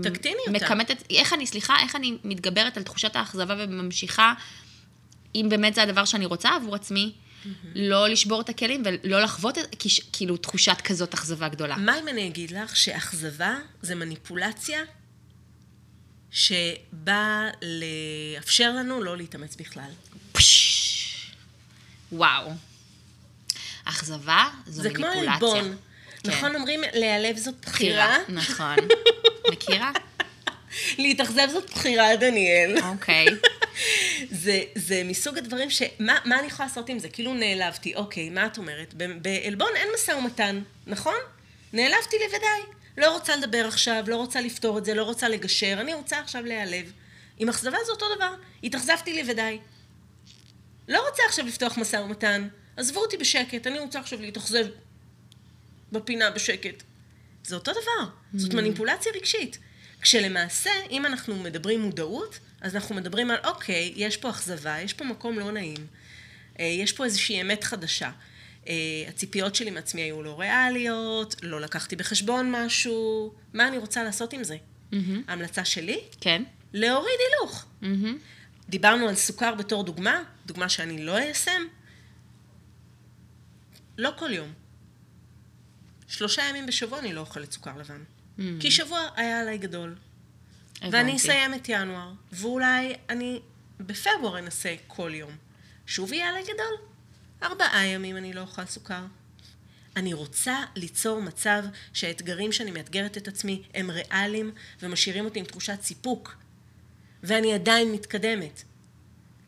תקטיני 0.03 0.35
אותה. 0.49 0.51
מכמתת, 0.51 1.03
איך 1.11 1.33
אני, 1.33 1.47
סליחה, 1.47 1.77
איך 1.83 1.97
אני 1.97 2.19
מתגברת 2.25 2.77
על 2.77 2.83
תחושת 2.83 3.17
האכזבה 3.17 3.55
וממשיכה, 3.59 4.35
אם 5.35 5.47
באמת 5.51 5.75
זה 5.75 5.83
הדבר 5.83 6.05
שאני 6.05 6.27
רוצה 6.27 6.55
עבור 6.55 6.75
עצמי, 6.75 7.13
לא 7.75 8.09
לשבור 8.09 8.41
את 8.41 8.49
הכלים 8.49 8.83
ולא 8.85 9.21
לחוות 9.21 9.59
את- 9.59 9.83
כאילו 10.13 10.37
תחושת 10.37 10.77
כזאת 10.85 11.15
אכזבה 11.15 11.49
גדולה. 11.49 11.77
מה 11.77 11.99
אם 11.99 12.09
אני 12.09 12.27
אגיד 12.29 12.51
לך 12.51 12.77
שאכזבה 12.77 13.55
זה 13.83 13.95
מניפולציה 13.95 14.81
שבאה 16.31 17.49
לאפשר 17.63 18.73
לנו 18.73 19.03
לא 19.03 19.17
להתאמץ 19.17 19.57
בכלל. 19.57 19.91
וואו. 22.13 22.51
אכזבה 23.85 24.45
זו 24.67 24.83
זה 24.83 24.91
כמו 24.91 25.07
מניפולציה. 25.07 25.33
עלבון. 25.33 25.77
כן. 26.23 26.31
נכון 26.31 26.55
אומרים 26.55 26.81
להיעלב 26.95 27.37
זאת 27.37 27.55
בחירה? 27.63 28.17
נכון. 28.29 28.77
מכירה? 29.53 29.93
להתאכזב 30.99 31.49
זאת 31.53 31.71
בחירה, 31.71 32.17
דניאל. 32.17 32.79
אוקיי. 32.83 33.27
זה, 34.43 34.63
זה 34.75 35.03
מסוג 35.05 35.39
הדברים 35.39 35.71
ש... 35.71 35.83
מה, 35.99 36.19
מה 36.25 36.39
אני 36.39 36.47
יכולה 36.47 36.69
לעשות 36.69 36.89
עם 36.89 36.99
זה? 36.99 37.09
כאילו 37.09 37.35
נעלבתי, 37.35 37.95
אוקיי, 37.95 38.31
מה 38.31 38.47
את 38.47 38.59
אומרת? 38.59 38.95
בעלבון 38.95 39.71
אין 39.77 39.89
משא 39.95 40.11
ומתן, 40.11 40.61
נכון? 40.87 41.19
נעלבתי 41.73 42.17
לבדי. 42.27 42.73
לא 42.99 43.13
רוצה 43.13 43.37
לדבר 43.37 43.67
עכשיו, 43.67 44.05
לא 44.07 44.17
רוצה 44.17 44.41
לפתור 44.41 44.79
את 44.79 44.85
זה, 44.85 44.95
לא 44.95 45.03
רוצה 45.03 45.29
לגשר, 45.29 45.77
אני 45.81 45.95
רוצה 45.95 46.19
עכשיו 46.19 46.43
להיעלב. 46.45 46.93
עם 47.39 47.49
אכזבה 47.49 47.77
זה 47.87 47.93
אותו 47.93 48.07
דבר, 48.17 48.35
התאכזבתי 48.65 49.23
לבדי. 49.23 49.59
לא 50.89 51.09
רוצה 51.09 51.23
עכשיו 51.29 51.47
לפתוח 51.47 51.79
משא 51.79 51.97
ומתן, 51.97 52.49
עזבו 52.77 53.01
אותי 53.01 53.17
בשקט, 53.17 53.67
אני 53.67 53.79
רוצה 53.79 54.01
עכשיו 54.01 54.21
להתאכזב 54.21 54.67
בפינה 55.93 56.31
בשקט. 56.31 56.83
זה 57.45 57.55
אותו 57.55 57.73
דבר, 57.73 58.11
זאת 58.35 58.55
מניפולציה 58.55 59.13
רגשית. 59.17 59.59
כשלמעשה, 60.01 60.71
אם 60.91 61.07
אנחנו 61.07 61.37
מדברים 61.37 61.81
מודעות, 61.81 62.39
אז 62.61 62.75
אנחנו 62.75 62.95
מדברים 62.95 63.31
על, 63.31 63.37
אוקיי, 63.45 63.93
יש 63.97 64.17
פה 64.17 64.31
אכזבה, 64.31 64.81
יש 64.81 64.93
פה 64.93 65.05
מקום 65.05 65.39
לא 65.39 65.53
נעים, 65.53 65.87
אה, 66.61 66.65
יש 66.65 66.93
פה 66.93 67.05
איזושהי 67.05 67.41
אמת 67.41 67.65
חדשה. 67.65 68.11
אה, 68.69 68.75
הציפיות 69.09 69.55
שלי 69.55 69.71
מעצמי 69.71 70.03
היו 70.03 70.23
לא 70.23 70.41
ריאליות, 70.41 71.37
לא 71.43 71.61
לקחתי 71.61 71.97
בחשבון 71.97 72.51
משהו, 72.51 73.33
מה 73.55 73.69
אני 73.69 73.79
רוצה 73.79 74.05
לעשות 74.05 74.33
עם 74.33 74.45
זה? 74.45 74.57
ההמלצה 75.29 75.65
שלי, 75.65 76.01
כן. 76.21 76.43
להוריד 76.73 77.19
הילוך. 77.31 77.65
מהמם. 77.81 78.19
דיברנו 78.69 79.09
על 79.09 79.15
סוכר 79.15 79.55
בתור 79.55 79.85
דוגמה, 79.85 80.23
דוגמה 80.47 80.69
שאני 80.69 81.05
לא 81.05 81.17
איישם. 81.17 81.63
לא 83.99 84.11
כל 84.19 84.33
יום. 84.33 84.53
שלושה 86.09 86.43
ימים 86.43 86.67
בשבוע 86.67 86.99
אני 86.99 87.13
לא 87.13 87.21
אוכלת 87.21 87.53
סוכר 87.53 87.77
לבן. 87.77 88.05
כי 88.61 88.71
שבוע 88.71 89.09
היה 89.17 89.41
עליי 89.41 89.59
גדול. 89.59 89.97
ואני 90.83 90.99
הבנתי. 90.99 91.17
אסיים 91.17 91.55
את 91.55 91.69
ינואר, 91.69 92.13
ואולי 92.33 92.95
אני 93.09 93.41
בפברואר 93.81 94.39
אנסה 94.39 94.75
כל 94.87 95.11
יום. 95.15 95.31
שוב 95.87 96.13
יהיה 96.13 96.29
עליי 96.29 96.43
גדול. 96.43 96.89
ארבעה 97.43 97.87
ימים 97.87 98.17
אני 98.17 98.33
לא 98.33 98.41
אוכל 98.41 98.65
סוכר. 98.65 99.05
אני 99.97 100.13
רוצה 100.13 100.63
ליצור 100.77 101.23
מצב 101.23 101.63
שהאתגרים 101.93 102.53
שאני 102.53 102.71
מאתגרת 102.71 103.17
את 103.17 103.29
עצמי 103.29 103.63
הם 103.75 103.91
ריאליים 103.91 104.53
ומשאירים 104.83 105.25
אותי 105.25 105.39
עם 105.39 105.45
תחושת 105.45 105.79
סיפוק. 105.83 106.37
ואני 107.23 107.55
עדיין 107.55 107.93
מתקדמת. 107.93 108.63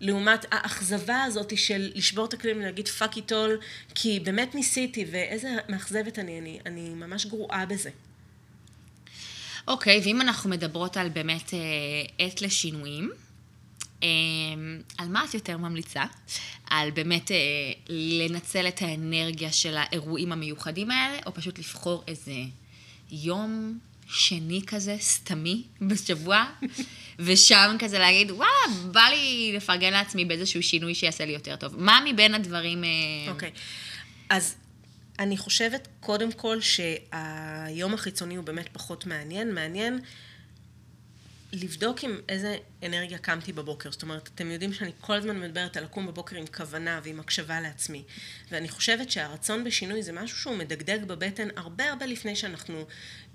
לעומת 0.00 0.44
האכזבה 0.50 1.22
הזאת 1.22 1.58
של 1.58 1.90
לשבור 1.94 2.24
את 2.24 2.34
הכלים 2.34 2.56
ולהגיד 2.56 2.88
fuck 2.88 3.16
it 3.16 3.32
all, 3.32 3.58
כי 3.94 4.20
באמת 4.20 4.54
ניסיתי, 4.54 5.04
ואיזה 5.10 5.56
מאכזבת 5.68 6.18
אני, 6.18 6.38
אני, 6.38 6.60
אני 6.66 6.88
ממש 6.88 7.26
גרועה 7.26 7.66
בזה. 7.66 7.90
אוקיי, 9.68 10.00
ואם 10.04 10.20
אנחנו 10.20 10.50
מדברות 10.50 10.96
על 10.96 11.08
באמת 11.08 11.54
אה, 11.54 11.58
עת 12.26 12.42
לשינויים, 12.42 13.10
אה, 14.02 14.08
על 14.98 15.08
מה 15.08 15.24
את 15.24 15.34
יותר 15.34 15.56
ממליצה? 15.56 16.04
על 16.70 16.90
באמת 16.90 17.30
אה, 17.30 17.36
לנצל 17.88 18.68
את 18.68 18.82
האנרגיה 18.82 19.52
של 19.52 19.76
האירועים 19.76 20.32
המיוחדים 20.32 20.90
האלה, 20.90 21.18
או 21.26 21.34
פשוט 21.34 21.58
לבחור 21.58 22.04
איזה 22.06 22.32
יום 23.10 23.78
שני 24.06 24.60
כזה, 24.66 24.96
סתמי, 25.00 25.62
בשבוע, 25.80 26.44
ושם 27.24 27.76
כזה 27.78 27.98
להגיד, 27.98 28.30
וואלה, 28.30 28.90
בא 28.92 29.00
לי 29.00 29.52
לפרגן 29.56 29.92
לעצמי 29.92 30.24
באיזשהו 30.24 30.62
שינוי 30.62 30.94
שיעשה 30.94 31.24
לי 31.24 31.32
יותר 31.32 31.56
טוב. 31.56 31.80
מה 31.80 32.00
מבין 32.06 32.34
הדברים... 32.34 32.84
אה, 32.84 33.32
אוקיי. 33.32 33.50
אז 34.30 34.54
אני 35.18 35.36
חושבת, 35.36 35.88
קודם 36.00 36.32
כל, 36.32 36.60
שהיום 36.60 37.94
החיצוני 37.94 38.36
הוא 38.36 38.44
באמת 38.44 38.68
פחות 38.72 39.06
מעניין. 39.06 39.54
מעניין 39.54 40.00
לבדוק 41.52 42.04
עם 42.04 42.20
איזה 42.28 42.56
אנרגיה 42.82 43.18
קמתי 43.18 43.52
בבוקר. 43.52 43.90
זאת 43.92 44.02
אומרת, 44.02 44.30
אתם 44.34 44.50
יודעים 44.50 44.72
שאני 44.72 44.90
כל 45.00 45.14
הזמן 45.14 45.40
מדברת 45.40 45.76
על 45.76 45.84
לקום 45.84 46.06
בבוקר 46.06 46.36
עם 46.36 46.46
כוונה 46.46 47.00
ועם 47.04 47.20
הקשבה 47.20 47.60
לעצמי. 47.60 48.02
ואני 48.50 48.68
חושבת 48.68 49.10
שהרצון 49.10 49.64
בשינוי 49.64 50.02
זה 50.02 50.12
משהו 50.12 50.38
שהוא 50.38 50.56
מדגדג 50.56 51.04
בבטן 51.04 51.48
הרבה 51.56 51.90
הרבה 51.90 52.06
לפני 52.06 52.36
שאנחנו 52.36 52.86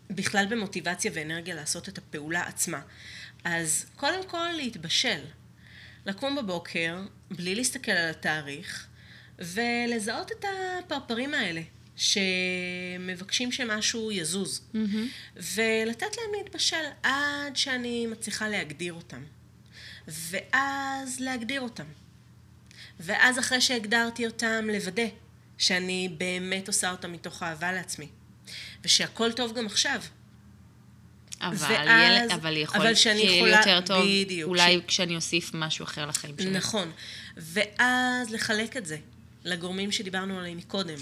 בכלל 0.09 0.45
במוטיבציה 0.49 1.11
ואנרגיה 1.13 1.55
לעשות 1.55 1.89
את 1.89 1.97
הפעולה 1.97 2.41
עצמה. 2.41 2.81
אז 3.43 3.85
קודם 3.95 4.27
כל 4.27 4.49
להתבשל. 4.55 5.21
לקום 6.05 6.35
בבוקר, 6.35 7.01
בלי 7.31 7.55
להסתכל 7.55 7.91
על 7.91 8.09
התאריך, 8.09 8.87
ולזהות 9.39 10.31
את 10.31 10.45
הפרפרים 10.79 11.33
האלה. 11.33 11.61
שמבקשים 11.95 13.51
שמשהו 13.51 14.11
יזוז, 14.11 14.61
mm-hmm. 14.73 14.77
ולתת 15.35 16.17
להם 16.17 16.31
להתבשל 16.37 16.85
עד 17.03 17.55
שאני 17.55 18.07
מצליחה 18.07 18.47
להגדיר 18.47 18.93
אותם. 18.93 19.23
ואז 20.07 21.19
להגדיר 21.19 21.61
אותם. 21.61 21.85
ואז 22.99 23.39
אחרי 23.39 23.61
שהגדרתי 23.61 24.25
אותם, 24.25 24.67
לוודא 24.71 25.03
שאני 25.57 26.09
באמת 26.17 26.67
עושה 26.67 26.91
אותם 26.91 27.11
מתוך 27.11 27.43
אהבה 27.43 27.71
לעצמי. 27.71 28.07
ושהכול 28.83 29.31
טוב 29.31 29.53
גם 29.53 29.65
עכשיו. 29.65 30.01
אבל, 31.41 31.55
ואז, 31.59 32.21
ילד, 32.21 32.31
אבל 32.31 32.57
יכול 32.57 32.81
אבל 32.81 32.95
שאני 32.95 33.21
יכולה, 33.21 33.57
יותר 33.57 33.81
טוב, 33.81 34.05
בדיוק, 34.05 34.49
אולי 34.49 34.79
ש... 34.81 34.87
כשאני 34.87 35.15
אוסיף 35.15 35.51
משהו 35.53 35.83
אחר 35.83 36.05
לחיים 36.05 36.35
שלי. 36.39 36.49
נכון. 36.49 36.91
ואז 37.37 38.31
לחלק 38.31 38.77
את 38.77 38.85
זה 38.85 38.97
לגורמים 39.43 39.91
שדיברנו 39.91 40.39
עליהם 40.39 40.57
מקודם. 40.57 40.97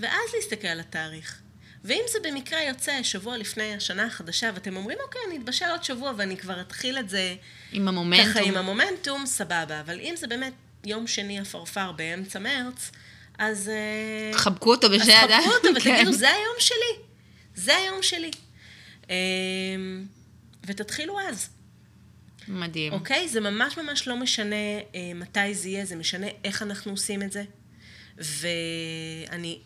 ואז 0.00 0.30
להסתכל 0.34 0.68
על 0.68 0.80
התאריך. 0.80 1.40
ואם 1.84 2.02
זה 2.12 2.18
במקרה 2.22 2.62
יוצא 2.62 3.02
שבוע 3.02 3.36
לפני 3.36 3.74
השנה 3.74 4.04
החדשה, 4.04 4.50
ואתם 4.54 4.76
אומרים, 4.76 4.98
אוקיי, 5.04 5.20
אני 5.28 5.36
אתבשל 5.36 5.64
עוד 5.70 5.84
שבוע 5.84 6.12
ואני 6.16 6.36
כבר 6.36 6.60
אתחיל 6.60 6.98
את 6.98 7.08
זה... 7.08 7.34
עם 7.72 7.88
המומנטום. 7.88 8.32
ככה, 8.32 8.40
עם 8.40 8.56
המומנטום, 8.56 9.26
סבבה. 9.26 9.80
אבל 9.80 10.00
אם 10.00 10.14
זה 10.16 10.26
באמת 10.26 10.52
יום 10.84 11.06
שני 11.06 11.40
עפרפר 11.40 11.92
באמצע 11.92 12.38
מרץ, 12.38 12.90
אז... 13.38 13.68
אה, 13.68 14.38
חבקו 14.38 14.70
אותו 14.70 14.90
בשני 14.90 15.12
ידיים. 15.12 15.32
אז 15.32 15.44
חבקו 15.44 15.54
אותו 15.54 15.68
ותגידו, 15.76 15.96
כן. 15.96 16.12
זה 16.12 16.30
היום 16.30 16.54
שלי. 16.58 17.02
זה 17.54 17.76
היום 17.76 18.02
שלי. 18.02 18.30
אמ, 19.10 20.06
ותתחילו 20.66 21.20
אז. 21.20 21.48
מדהים. 22.48 22.92
אוקיי? 22.92 23.28
זה 23.28 23.40
ממש 23.40 23.78
ממש 23.78 24.08
לא 24.08 24.16
משנה 24.16 24.56
אה, 24.94 25.12
מתי 25.14 25.54
זה 25.54 25.68
יהיה, 25.68 25.84
זה 25.84 25.96
משנה 25.96 26.26
איך 26.44 26.62
אנחנו 26.62 26.90
עושים 26.92 27.22
את 27.22 27.32
זה. 27.32 27.44
ואני 28.18 29.58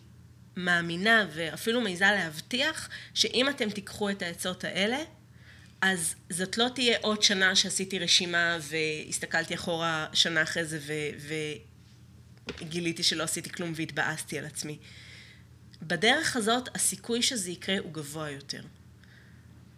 מאמינה 0.57 1.27
ואפילו 1.33 1.81
מעיזה 1.81 2.05
להבטיח 2.05 2.89
שאם 3.15 3.49
אתם 3.49 3.71
תיקחו 3.71 4.11
את 4.11 4.23
העצות 4.23 4.65
האלה, 4.65 4.99
אז 5.81 6.15
זאת 6.31 6.59
לא 6.59 6.69
תהיה 6.75 6.99
עוד 7.01 7.23
שנה 7.23 7.57
שעשיתי 7.57 7.99
רשימה 7.99 8.59
והסתכלתי 8.61 9.55
אחורה 9.55 10.07
שנה 10.13 10.43
אחרי 10.43 10.65
זה 10.65 10.79
ו- 11.19 11.33
וגיליתי 12.61 13.03
שלא 13.03 13.23
עשיתי 13.23 13.51
כלום 13.51 13.73
והתבאסתי 13.77 14.39
על 14.39 14.47
עצמי. 14.47 14.79
בדרך 15.83 16.37
הזאת 16.37 16.69
הסיכוי 16.75 17.23
שזה 17.23 17.51
יקרה 17.51 17.79
הוא 17.79 17.93
גבוה 17.93 18.31
יותר. 18.31 18.63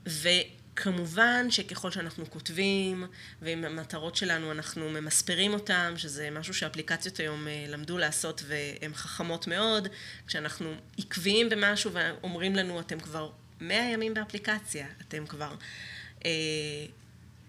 ו- 0.08 0.28
כמובן 0.76 1.50
שככל 1.50 1.90
שאנחנו 1.90 2.30
כותבים, 2.30 3.06
ועם 3.42 3.64
המטרות 3.64 4.16
שלנו 4.16 4.52
אנחנו 4.52 4.90
ממספרים 4.90 5.54
אותם, 5.54 5.94
שזה 5.96 6.30
משהו 6.30 6.54
שאפליקציות 6.54 7.20
היום 7.20 7.48
אה, 7.48 7.64
למדו 7.68 7.98
לעשות 7.98 8.42
והן 8.46 8.94
חכמות 8.94 9.46
מאוד, 9.46 9.88
כשאנחנו 10.26 10.74
עקביים 10.98 11.48
במשהו 11.48 11.90
ואומרים 11.92 12.56
לנו, 12.56 12.80
אתם 12.80 13.00
כבר 13.00 13.30
100 13.60 13.92
ימים 13.92 14.14
באפליקציה, 14.14 14.86
אתם 15.08 15.26
כבר 15.26 15.54
אה, 16.24 16.30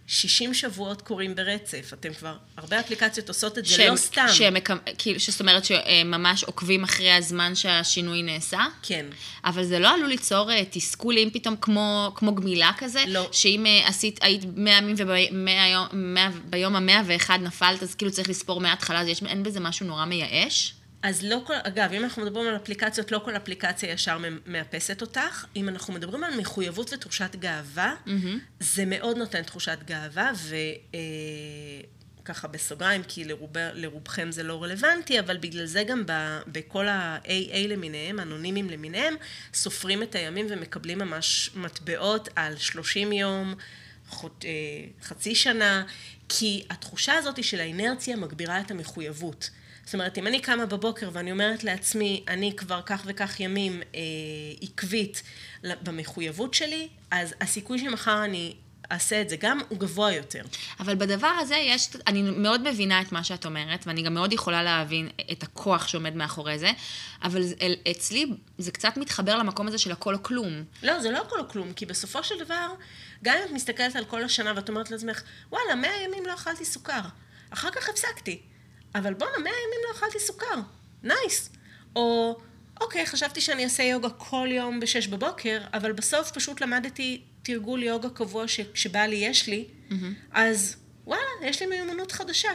60 0.07 0.53
שבועות 0.53 1.01
קורים 1.01 1.35
ברצף, 1.35 1.91
אתם 1.93 2.13
כבר, 2.13 2.35
הרבה 2.57 2.79
אפליקציות 2.79 3.27
עושות 3.27 3.57
את 3.57 3.65
זה, 3.65 3.75
שהם, 3.75 3.91
לא 3.91 3.95
סתם. 3.97 4.25
שהם, 4.33 4.55
כאילו, 4.97 5.19
זאת 5.19 5.39
אומרת 5.39 5.65
שממש 5.65 6.43
עוקבים 6.43 6.83
אחרי 6.83 7.11
הזמן 7.11 7.55
שהשינוי 7.55 8.23
נעשה? 8.23 8.61
כן. 8.83 9.05
אבל 9.45 9.63
זה 9.63 9.79
לא 9.79 9.93
עלול 9.93 10.09
ליצור 10.09 10.51
אה, 10.51 10.63
תסכול 10.69 11.17
אם 11.17 11.29
פתאום 11.33 11.55
כמו, 11.61 12.11
כמו 12.15 12.35
גמילה 12.35 12.71
כזה? 12.77 13.03
לא. 13.07 13.29
שאם 13.31 13.65
אה, 13.65 13.87
עשית, 13.87 14.19
היית 14.23 14.43
100 14.55 14.77
ימים 14.77 14.95
וביום 15.91 16.75
המאה 16.75 17.01
ואחד 17.05 17.39
נפלת, 17.41 17.83
אז 17.83 17.95
כאילו 17.95 18.11
צריך 18.11 18.29
לספור 18.29 18.61
מההתחלה, 18.61 19.01
אז 19.01 19.07
יש, 19.07 19.23
אין 19.23 19.43
בזה 19.43 19.59
משהו 19.59 19.85
נורא 19.85 20.05
מייאש? 20.05 20.73
אז 21.03 21.23
לא 21.23 21.41
כל, 21.45 21.53
אגב, 21.63 21.93
אם 21.93 22.03
אנחנו 22.03 22.21
מדברים 22.21 22.47
על 22.47 22.55
אפליקציות, 22.55 23.11
לא 23.11 23.21
כל 23.25 23.35
אפליקציה 23.35 23.91
ישר 23.91 24.17
מאפסת 24.45 25.01
אותך. 25.01 25.45
אם 25.55 25.69
אנחנו 25.69 25.93
מדברים 25.93 26.23
על 26.23 26.39
מחויבות 26.39 26.93
ותחושת 26.93 27.35
גאווה, 27.35 27.95
mm-hmm. 28.05 28.09
זה 28.59 28.85
מאוד 28.85 29.17
נותן 29.17 29.43
תחושת 29.43 29.77
גאווה, 29.85 30.31
וככה 32.21 32.47
אה, 32.47 32.51
בסוגריים, 32.53 33.03
כי 33.07 33.23
לרוב, 33.23 33.49
לרובכם 33.57 34.31
זה 34.31 34.43
לא 34.43 34.63
רלוונטי, 34.63 35.19
אבל 35.19 35.37
בגלל 35.37 35.65
זה 35.65 35.83
גם 35.83 36.03
ב, 36.05 36.39
בכל 36.47 36.87
ה-AA 36.87 37.67
למיניהם, 37.67 38.19
אנונימים 38.19 38.69
למיניהם, 38.69 39.15
סופרים 39.53 40.03
את 40.03 40.15
הימים 40.15 40.45
ומקבלים 40.49 40.99
ממש 40.99 41.49
מטבעות 41.55 42.29
על 42.35 42.57
30 42.57 43.11
יום, 43.11 43.53
אה, 44.23 44.29
חצי 45.03 45.35
שנה, 45.35 45.83
כי 46.29 46.63
התחושה 46.69 47.13
הזאת 47.13 47.43
של 47.43 47.59
האינרציה 47.59 48.15
מגבירה 48.15 48.59
את 48.59 48.71
המחויבות. 48.71 49.49
זאת 49.85 49.93
אומרת, 49.93 50.17
אם 50.17 50.27
אני 50.27 50.39
קמה 50.41 50.65
בבוקר 50.65 51.09
ואני 51.13 51.31
אומרת 51.31 51.63
לעצמי, 51.63 52.23
אני 52.27 52.55
כבר 52.55 52.81
כך 52.85 53.03
וכך 53.05 53.39
ימים 53.39 53.81
אה, 53.95 53.99
עקבית 54.61 55.23
במחויבות 55.63 56.53
שלי, 56.53 56.87
אז 57.11 57.35
הסיכוי 57.41 57.79
שמחר 57.79 58.25
אני 58.25 58.53
אעשה 58.91 59.21
את 59.21 59.29
זה 59.29 59.35
גם, 59.35 59.59
הוא 59.69 59.79
גבוה 59.79 60.11
יותר. 60.11 60.41
אבל 60.79 60.95
בדבר 60.95 61.33
הזה 61.39 61.55
יש, 61.55 61.89
אני 62.07 62.21
מאוד 62.21 62.69
מבינה 62.69 63.01
את 63.01 63.11
מה 63.11 63.23
שאת 63.23 63.45
אומרת, 63.45 63.87
ואני 63.87 64.01
גם 64.01 64.13
מאוד 64.13 64.33
יכולה 64.33 64.63
להבין 64.63 65.09
את 65.31 65.43
הכוח 65.43 65.87
שעומד 65.87 66.15
מאחורי 66.15 66.59
זה, 66.59 66.71
אבל 67.23 67.41
אצלי 67.91 68.25
זה 68.57 68.71
קצת 68.71 68.97
מתחבר 68.97 69.37
למקום 69.37 69.67
הזה 69.67 69.77
של 69.77 69.91
הכל 69.91 70.15
או 70.15 70.23
כלום. 70.23 70.63
לא, 70.83 70.99
זה 70.99 71.11
לא 71.11 71.21
הכל 71.21 71.39
או 71.39 71.49
כלום, 71.49 71.73
כי 71.73 71.85
בסופו 71.85 72.23
של 72.23 72.35
דבר, 72.39 72.67
גם 73.23 73.35
אם 73.37 73.43
את 73.45 73.51
מסתכלת 73.51 73.95
על 73.95 74.05
כל 74.05 74.23
השנה 74.23 74.53
ואת 74.55 74.69
אומרת 74.69 74.91
לעצמך, 74.91 75.21
וואלה, 75.51 75.75
מאה 75.75 76.03
ימים 76.05 76.25
לא 76.25 76.33
אכלתי 76.33 76.65
סוכר, 76.65 77.01
אחר 77.49 77.69
כך 77.71 77.89
הפסקתי. 77.89 78.41
אבל 78.95 79.13
בואנה, 79.13 79.38
מאה 79.38 79.51
ימים 79.67 79.79
לא 79.88 79.97
אכלתי 79.97 80.19
סוכר, 80.19 80.56
נייס. 81.03 81.49
או, 81.95 82.38
אוקיי, 82.82 83.06
חשבתי 83.06 83.41
שאני 83.41 83.63
אעשה 83.63 83.84
יוגה 83.84 84.10
כל 84.10 84.47
יום 84.51 84.79
בשש 84.79 85.08
בבוקר, 85.08 85.62
אבל 85.73 85.91
בסוף 85.91 86.32
פשוט 86.32 86.62
למדתי 86.62 87.21
תרגול 87.43 87.84
יוגה 87.84 88.10
קבוע 88.10 88.47
שכשבא 88.47 88.99
לי 88.99 89.15
יש 89.15 89.47
לי, 89.47 89.65
mm-hmm. 89.89 89.93
אז 90.32 90.75
וואלה, 91.06 91.21
יש 91.41 91.62
לי 91.62 91.67
מיומנות 91.67 92.12
חדשה. 92.12 92.51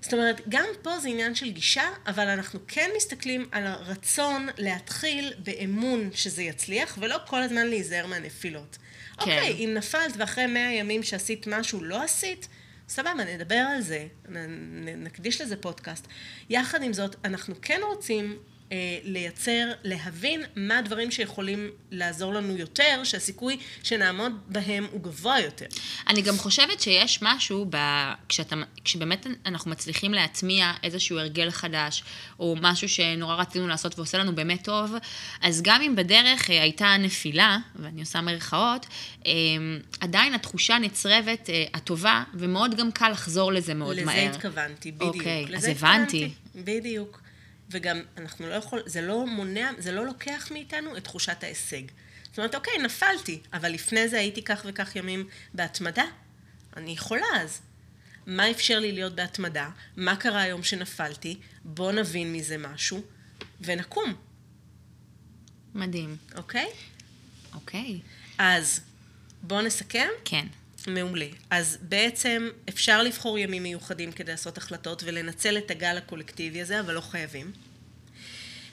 זאת 0.00 0.12
אומרת, 0.12 0.40
גם 0.48 0.64
פה 0.82 0.98
זה 0.98 1.08
עניין 1.08 1.34
של 1.34 1.50
גישה, 1.50 1.84
אבל 2.06 2.28
אנחנו 2.28 2.60
כן 2.68 2.90
מסתכלים 2.96 3.48
על 3.52 3.66
הרצון 3.66 4.48
להתחיל 4.58 5.32
באמון 5.38 6.10
שזה 6.14 6.42
יצליח, 6.42 6.98
ולא 7.00 7.16
כל 7.26 7.42
הזמן 7.42 7.66
להיזהר 7.66 8.06
מהנפילות. 8.06 8.78
כן. 9.14 9.20
אוקיי, 9.20 9.64
אם 9.64 9.74
נפלת 9.74 10.12
ואחרי 10.16 10.46
מאה 10.46 10.72
ימים 10.72 11.02
שעשית 11.02 11.46
משהו 11.46 11.84
לא 11.84 12.02
עשית, 12.02 12.48
סבבה, 12.92 13.24
נדבר 13.34 13.54
על 13.54 13.80
זה, 13.80 14.06
נקדיש 14.96 15.40
לזה 15.40 15.56
פודקאסט. 15.56 16.06
יחד 16.50 16.82
עם 16.82 16.92
זאת, 16.92 17.16
אנחנו 17.24 17.54
כן 17.62 17.80
רוצים 17.88 18.38
לייצר, 19.04 19.70
להבין 19.84 20.42
מה 20.56 20.78
הדברים 20.78 21.10
שיכולים 21.10 21.70
לעזור 21.90 22.34
לנו 22.34 22.56
יותר, 22.56 23.00
שהסיכוי 23.04 23.56
שנעמוד 23.82 24.32
בהם 24.46 24.86
הוא 24.92 25.00
גבוה 25.00 25.40
יותר. 25.40 25.66
אני 26.08 26.22
גם 26.22 26.36
חושבת 26.36 26.80
שיש 26.80 27.18
משהו, 27.22 27.66
ב... 27.70 27.76
כשאתה... 28.28 28.56
כשבאמת 28.84 29.26
אנחנו 29.46 29.70
מצליחים 29.70 30.14
להטמיע 30.14 30.72
איזשהו 30.82 31.18
הרגל 31.18 31.50
חדש, 31.50 32.04
או 32.40 32.56
משהו 32.60 32.88
שנורא 32.88 33.34
רצינו 33.34 33.68
לעשות 33.68 33.98
ועושה 33.98 34.18
לנו 34.18 34.34
באמת 34.34 34.64
טוב, 34.64 34.94
אז 35.40 35.62
גם 35.62 35.82
אם 35.82 35.96
בדרך 35.96 36.50
אה, 36.50 36.62
הייתה 36.62 36.96
נפילה, 36.98 37.58
ואני 37.76 38.00
עושה 38.00 38.20
מרכאות, 38.20 38.86
אה, 39.26 39.32
עדיין 40.00 40.34
התחושה 40.34 40.78
נצרבת, 40.78 41.50
הטובה, 41.74 42.22
ומאוד 42.34 42.74
גם 42.74 42.92
קל 42.92 43.08
לחזור 43.08 43.52
לזה 43.52 43.74
מאוד 43.74 43.96
לזה 43.96 44.04
מהר. 44.04 44.16
לזה 44.16 44.36
התכוונתי, 44.36 44.92
בדיוק. 44.92 45.14
אוקיי, 45.14 45.46
אז 45.56 45.64
הבנתי. 45.64 46.30
בדיוק. 46.54 47.22
וגם 47.72 48.02
אנחנו 48.16 48.48
לא 48.48 48.54
יכול, 48.54 48.82
זה 48.86 49.00
לא 49.00 49.26
מונע, 49.26 49.70
זה 49.78 49.92
לא 49.92 50.06
לוקח 50.06 50.48
מאיתנו 50.50 50.96
את 50.96 51.04
תחושת 51.04 51.44
ההישג. 51.44 51.82
זאת 52.24 52.38
אומרת, 52.38 52.54
אוקיי, 52.54 52.78
נפלתי, 52.78 53.40
אבל 53.52 53.72
לפני 53.72 54.08
זה 54.08 54.18
הייתי 54.18 54.42
כך 54.42 54.62
וכך 54.64 54.96
ימים 54.96 55.28
בהתמדה. 55.54 56.04
אני 56.76 56.90
יכולה 56.90 57.26
אז. 57.34 57.60
מה 58.26 58.50
אפשר 58.50 58.78
לי 58.78 58.92
להיות 58.92 59.14
בהתמדה? 59.14 59.70
מה 59.96 60.16
קרה 60.16 60.42
היום 60.42 60.62
שנפלתי? 60.62 61.38
בוא 61.64 61.92
נבין 61.92 62.32
מזה 62.32 62.58
משהו, 62.58 63.02
ונקום. 63.60 64.14
מדהים. 65.74 66.16
אוקיי? 66.36 66.68
אוקיי. 67.54 68.00
אז 68.38 68.80
בואו 69.42 69.62
נסכם? 69.62 70.08
כן. 70.24 70.46
מעולה. 70.86 71.26
אז 71.50 71.78
בעצם 71.82 72.48
אפשר 72.68 73.02
לבחור 73.02 73.38
ימים 73.38 73.62
מיוחדים 73.62 74.12
כדי 74.12 74.30
לעשות 74.30 74.58
החלטות 74.58 75.02
ולנצל 75.06 75.58
את 75.58 75.70
הגל 75.70 75.96
הקולקטיבי 75.96 76.62
הזה, 76.62 76.80
אבל 76.80 76.94
לא 76.94 77.00
חייבים. 77.00 77.52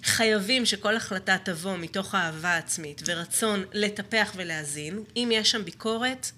חייבים 0.03 0.65
שכל 0.65 0.95
החלטה 0.95 1.37
תבוא 1.43 1.77
מתוך 1.77 2.15
אהבה 2.15 2.57
עצמית 2.57 3.01
ורצון 3.05 3.63
לטפח 3.73 4.33
ולהזין. 4.35 5.03
אם 5.15 5.29
יש 5.33 5.51
שם 5.51 5.65
ביקורת, 5.65 6.31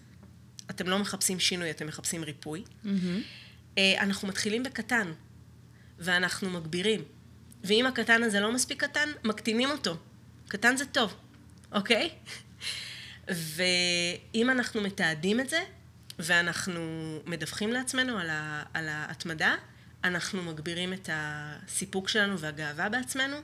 אתם 0.69 0.89
לא 0.89 0.99
מחפשים 0.99 1.39
שינוי, 1.39 1.71
אתם 1.71 1.87
מחפשים 1.87 2.23
ריפוי. 2.23 2.63
Mm-hmm. 2.63 2.87
אה, 3.77 4.01
אנחנו 4.01 4.27
מתחילים 4.27 4.63
בקטן, 4.63 5.11
ואנחנו 5.99 6.49
מגבירים. 6.49 7.03
ואם 7.63 7.85
הקטן 7.85 8.23
הזה 8.23 8.39
לא 8.39 8.51
מספיק 8.51 8.83
קטן, 8.83 9.09
מקטינים 9.23 9.71
אותו. 9.71 9.97
קטן 10.47 10.77
זה 10.77 10.85
טוב, 10.85 11.15
אוקיי? 11.71 12.09
ואם 13.29 14.49
אנחנו 14.49 14.81
מתעדים 14.81 15.39
את 15.39 15.49
זה, 15.49 15.59
ואנחנו 16.19 16.81
מדווחים 17.25 17.71
לעצמנו 17.71 18.17
על, 18.17 18.29
ה, 18.29 18.63
על 18.73 18.87
ההתמדה, 18.89 19.55
אנחנו 20.03 20.43
מגבירים 20.43 20.93
את 20.93 21.09
הסיפוק 21.13 22.09
שלנו 22.09 22.39
והגאווה 22.39 22.89
בעצמנו, 22.89 23.37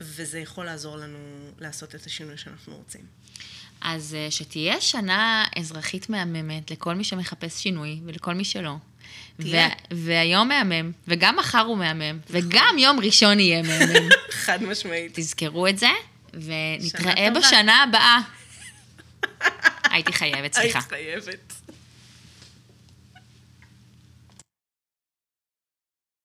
וזה 0.00 0.38
יכול 0.38 0.64
לעזור 0.64 0.96
לנו 0.96 1.18
לעשות 1.58 1.94
את 1.94 2.06
השינוי 2.06 2.38
שאנחנו 2.38 2.76
רוצים. 2.76 3.00
אז 3.80 4.14
אה, 4.14 4.30
שתהיה 4.30 4.80
שנה 4.80 5.44
אזרחית 5.58 6.08
מהממת 6.08 6.70
לכל 6.70 6.94
מי 6.94 7.04
שמחפש 7.04 7.62
שינוי 7.62 8.00
ולכל 8.04 8.34
מי 8.34 8.44
שלא. 8.44 8.76
תהיה. 9.36 9.68
והיום 9.90 10.48
מהמם, 10.48 10.92
וגם 11.08 11.36
מחר 11.36 11.60
הוא 11.60 11.78
מהמם, 11.78 12.18
וגם 12.30 12.76
יום 12.78 13.00
ראשון 13.00 13.40
יהיה 13.40 13.62
מהמם. 13.62 14.08
חד 14.44 14.62
משמעית. 14.62 15.12
תזכרו 15.14 15.66
את 15.66 15.78
זה, 15.78 15.88
ונתראה. 16.34 17.30
בשנה 17.30 17.82
הבאה. 17.82 18.20
הייתי 19.90 20.12
חייבת, 20.12 20.52
סליחה. 20.52 20.78
היית 20.78 20.88
חייבת. 20.88 21.53